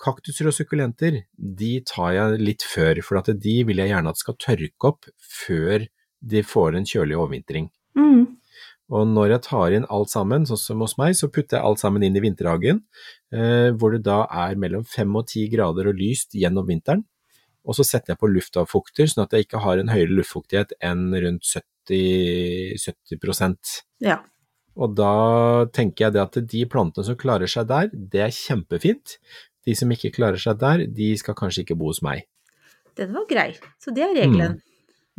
[0.00, 4.16] Kaktuser og sukkulenter, de tar jeg litt før, for at de vil jeg gjerne at
[4.16, 5.86] skal tørke opp før
[6.22, 7.70] de får en kjølig overvintring.
[8.92, 11.80] Og når jeg tar inn alt sammen, sånn som hos meg, så putter jeg alt
[11.80, 12.82] sammen inn i vinterhagen,
[13.32, 17.06] eh, hvor det da er mellom fem og ti grader og lyst gjennom vinteren.
[17.62, 21.06] Og så setter jeg på luftavfukter, sånn at jeg ikke har en høyere luftfuktighet enn
[21.14, 24.18] rundt 70, 70% Ja.
[24.72, 29.18] Og da tenker jeg det at de plantene som klarer seg der, det er kjempefint.
[29.68, 32.24] De som ikke klarer seg der, de skal kanskje ikke bo hos meg.
[32.96, 33.50] Den var grei.
[33.80, 34.58] Så det er regelen.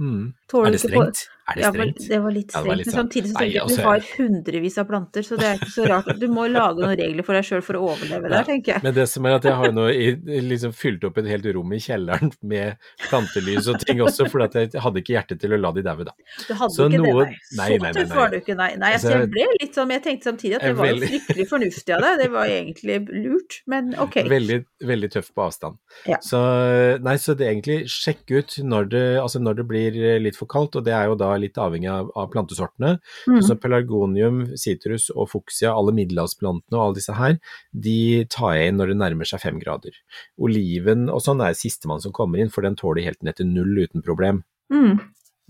[0.02, 0.34] Mm.
[0.54, 1.24] Tåler Er det strengt?
[1.44, 1.78] Er det Ja, det
[2.24, 2.78] var litt Ja, var strengt.
[2.78, 5.36] litt Men sånn- samtidig så tenker jeg at altså- du har hundrevis av planter, så
[5.40, 6.20] det er ikke så rart.
[6.20, 8.84] Du må lage noen regler for deg sjøl for å overleve der, tenker jeg.
[8.84, 9.88] Men det som er at jeg har nå
[10.24, 12.78] liksom fylt opp et helt rom i kjelleren med
[13.10, 16.12] plantelys og ting også, for jeg hadde ikke hjerte til å la de daue, da.
[16.48, 17.78] Du hadde Så ikke noe- det, nei, nei.
[17.78, 18.70] nei, Så tøff var du ikke, nei.
[18.78, 21.10] nei altså, Altså, jeg ble litt sånn, men jeg tenkte samtidig at det var veldig-
[21.12, 22.20] fryktelig fornuftig av deg.
[22.24, 24.16] Det var egentlig lurt, men ok.
[24.32, 25.78] Veldig, veldig tøff på avstand.
[26.08, 26.18] Ja.
[26.24, 30.36] Så, nei, så det er egentlig sjekk ut når det, altså når det blir litt
[30.38, 32.98] for kaldt, og det er jo da litt avhengig av, av plantesortene.
[33.30, 33.40] Mm.
[33.46, 37.40] Så pelargonium, citrus og fuksia, alle middelhavsplantene og alle disse her,
[37.72, 37.98] de
[38.34, 39.98] tar jeg inn når det nærmer seg fem grader.
[40.42, 43.86] Oliven og sånn er sistemann som kommer inn, for den tåler helt ned til null
[43.86, 44.44] uten problem.
[44.74, 44.98] Mm.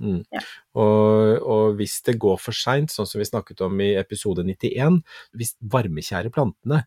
[0.02, 0.24] Mm.
[0.34, 0.42] Ja.
[0.80, 5.02] Og, og hvis det går for seint, sånn som vi snakket om i episode 91,
[5.38, 6.84] hvis varmekjære plantene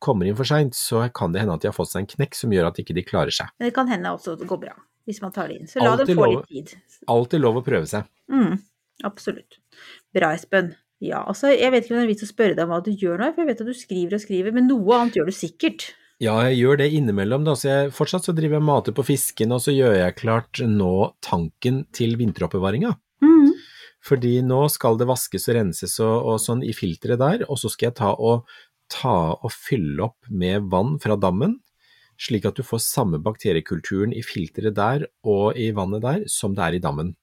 [0.00, 2.36] kommer inn for seint, så kan det hende at de har fått seg en knekk
[2.36, 3.50] som gjør at ikke de klarer seg.
[3.58, 4.76] Men det kan hende også at det går bra,
[5.08, 5.70] hvis man tar det inn.
[5.70, 7.00] Så la dem få lov- litt tid.
[7.08, 8.08] Alltid lov å prøve seg.
[8.30, 8.58] Mm.
[9.04, 9.58] Absolutt.
[10.14, 10.74] Bra, Espen.
[11.00, 12.90] Ja, altså, jeg vet ikke om det er vits å spørre deg om hva du
[12.92, 15.32] gjør nå, for jeg vet at du skriver og skriver, men noe annet gjør du
[15.32, 15.86] sikkert.
[16.20, 17.54] Ja, jeg gjør det innimellom, da.
[17.56, 20.92] Så jeg, fortsatt så driver jeg mater på fisken, og så gjør jeg klart nå
[21.24, 22.92] tanken til vinteroppbevaringa.
[23.24, 23.54] Mm.
[24.04, 27.72] Fordi nå skal det vaskes og renses og, og sånn i filteret der, og så
[27.72, 28.44] skal jeg ta og,
[28.92, 31.56] ta og fylle opp med vann fra dammen,
[32.20, 36.66] slik at du får samme bakteriekulturen i filteret der og i vannet der som det
[36.66, 37.14] er i dammen.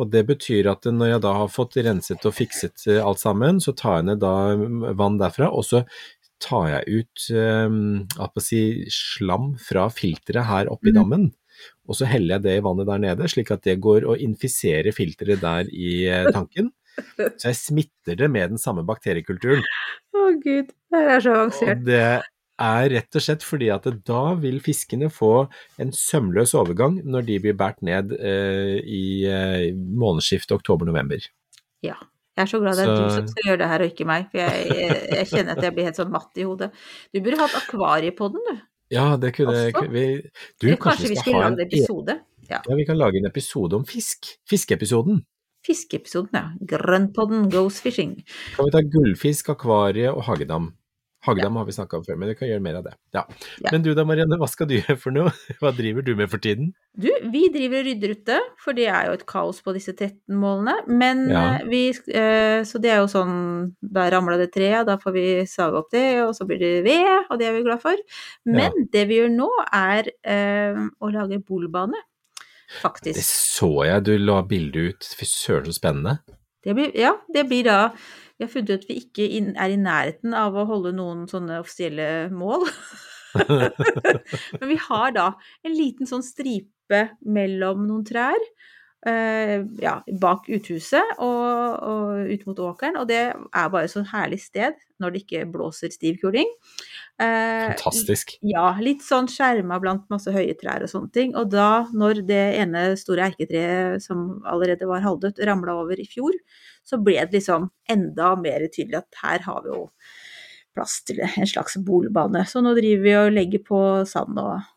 [0.00, 3.58] Og det betyr at når jeg da har fått renset og fikset eh, alt sammen,
[3.60, 5.82] så tar jeg ned da mm, vann derfra, og så
[6.42, 10.98] tar jeg ut eh, si, slam fra filteret her oppe i Mhm.
[11.00, 11.26] dammen.
[11.86, 14.94] Og så heller jeg det i vannet der nede, slik at det går og infiserer
[14.96, 16.72] filteret der i eh, tanken.
[17.40, 19.62] Så jeg smitter det med den samme bakteriekulturen.
[20.12, 21.78] Å gud, det her er så avansert.
[21.78, 22.02] Og det
[22.62, 25.32] er rett og slett fordi at da vil fiskene få
[25.82, 31.26] en sømløs overgang når de blir båret ned eh, i eh, månedsskiftet oktober-november.
[31.82, 31.98] Ja.
[32.32, 34.06] Jeg er så glad det er Så- du som skal gjøre det her, og ikke
[34.08, 34.28] meg.
[34.32, 36.70] For jeg, jeg, jeg kjenner at jeg blir helt sånn matt i hodet.
[37.12, 38.62] Du burde hatt akvarie på den, du.
[38.92, 39.82] Ja, det kunne Også?
[39.92, 42.16] vi Du, kanskje, kanskje vi skal ha en en episode?
[42.48, 42.62] Ja.
[42.68, 44.32] Ja, vi kan lage en episode om fisk.
[44.48, 45.22] Fiskeepisoden.
[45.64, 46.44] Fiskeepisoden, ja.
[46.72, 48.16] Grønnpodden goes fishing.
[48.56, 50.72] Kan vi ta gullfisk, akvarie og hagedam?
[51.22, 52.92] Hagedam har vi snakka om før, men vi kan gjøre mer av det.
[53.14, 53.22] Ja.
[53.62, 53.70] Ja.
[53.70, 55.30] Men du da, Marianne, hva skal du gjøre for noe?
[55.62, 56.72] Hva driver du med for tiden?
[56.98, 60.34] Du, vi driver og rydder ute, for det er jo et kaos på disse 13
[60.42, 60.74] målene.
[60.90, 61.44] Men Ja.
[61.60, 63.36] eh, vi eh, Så det er jo sånn
[63.80, 67.28] Da ramla det treet, da får vi sage opp det, og så blir det ved,
[67.30, 68.02] og det er vi glad for.
[68.44, 72.02] Men det vi gjør nå, er øh, å lage bolbane.
[73.04, 75.08] Det så jeg du la bilde ut.
[75.18, 76.18] Fy søren, så spennende.
[76.62, 77.78] Det blir, ja, det blir da
[78.42, 81.60] Vi har funnet ut at vi ikke er i nærheten av å holde noen sånne
[81.62, 82.64] offisielle mål.
[84.58, 85.28] Men vi har da
[85.62, 88.42] en liten sånn stripe mellom noen trær.
[89.06, 94.10] Uh, ja, bak uthuset og, og ut mot åkeren, og det er bare et sånn
[94.10, 96.50] herlig sted når det ikke blåser stiv kuling.
[97.20, 98.32] Eh, Fantastisk.
[98.40, 101.34] ja, litt sånn skjerma blant masse høye trær og sånne ting.
[101.38, 106.34] Og da, når det ene store eiketreet som allerede var halvdødt, ramla over i fjor,
[106.88, 109.82] så ble det liksom enda mer tydelig at her har vi jo
[110.72, 112.46] plass til en slags bolbane.
[112.48, 114.70] Så nå driver vi og legger på sand og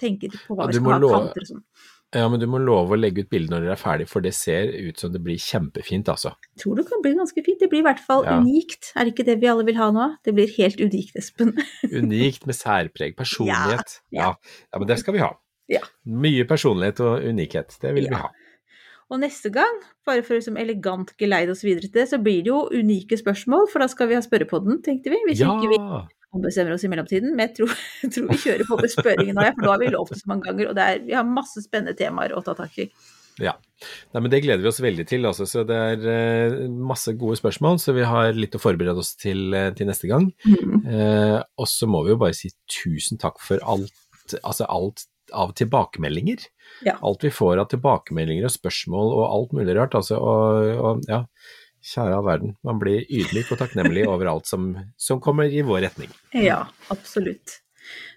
[0.00, 1.66] tenker på hva Ja, vi skal ha kanter og sånn.
[2.14, 4.30] Ja, men du må love å legge ut bilde når dere er ferdig, for det
[4.36, 6.30] ser ut som det blir kjempefint, altså.
[6.54, 7.58] Jeg tror det kan bli ganske fint.
[7.58, 8.36] Det blir i hvert fall Ja.
[8.38, 8.92] unikt.
[8.94, 10.06] Er det ikke det vi alle vil ha nå?
[10.22, 11.50] Det blir helt unikt, Espen.
[11.90, 13.98] Unikt med særpreg, personlighet.
[14.14, 15.32] Ja, Ja, ja men det skal vi ha.
[15.68, 15.80] Ja.
[16.06, 18.30] Mye personlighet og unikhet, det vil vi ha.
[19.12, 22.40] Og neste gang, bare for å liksom elegant geleide oss videre til det, så blir
[22.44, 25.18] det jo unike spørsmål, for da skal vi ha spørrepodden, tenkte vi.
[25.28, 27.34] Hvis ikke vi Ja, ombestemmer oss i mellomtiden.
[27.34, 27.74] Men jeg tror,
[28.04, 30.30] jeg tror vi kjører på med spørringen nå, for nå har vi lovt det så
[30.32, 32.88] mange ganger, og det er, vi har masse spennende temaer å ta tak i.
[33.42, 33.56] ja.
[34.14, 35.44] Nei, men det gleder vi oss veldig til, altså.
[35.50, 39.50] Så det er eh, masse gode spørsmål, så vi har litt å forberede oss til,
[39.52, 40.30] eh, til neste gang.
[40.48, 43.92] Eh, og så må vi jo bare si tusen takk for alt,
[44.40, 45.04] altså alt
[45.34, 46.46] av tilbakemeldinger.
[46.86, 46.96] Ja.
[47.04, 49.96] Alt vi får av tilbakemeldinger og spørsmål og alt mulig rart.
[49.98, 51.24] Altså, og, og ja,
[51.84, 52.54] kjære all verden.
[52.66, 56.14] Man blir ydmyk og takknemlig over alt som, som kommer i vår retning.
[56.36, 57.60] Ja, absolutt.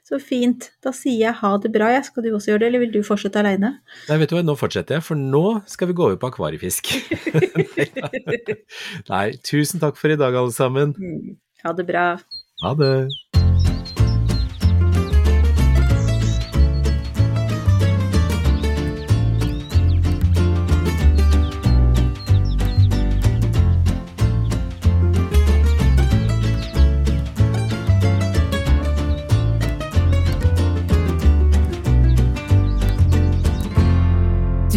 [0.07, 0.70] Så fint.
[0.84, 2.05] Da sier jeg ha det bra, jeg.
[2.07, 3.74] Skal du også gjøre det, eller vil du fortsette aleine?
[4.07, 6.93] Nei, vet du hva, nå fortsetter jeg, for nå skal vi gå over på akvariefisk.
[9.11, 10.95] Nei, tusen takk for i dag, alle sammen.
[11.65, 12.07] Ha det bra.
[12.63, 12.93] Ha det.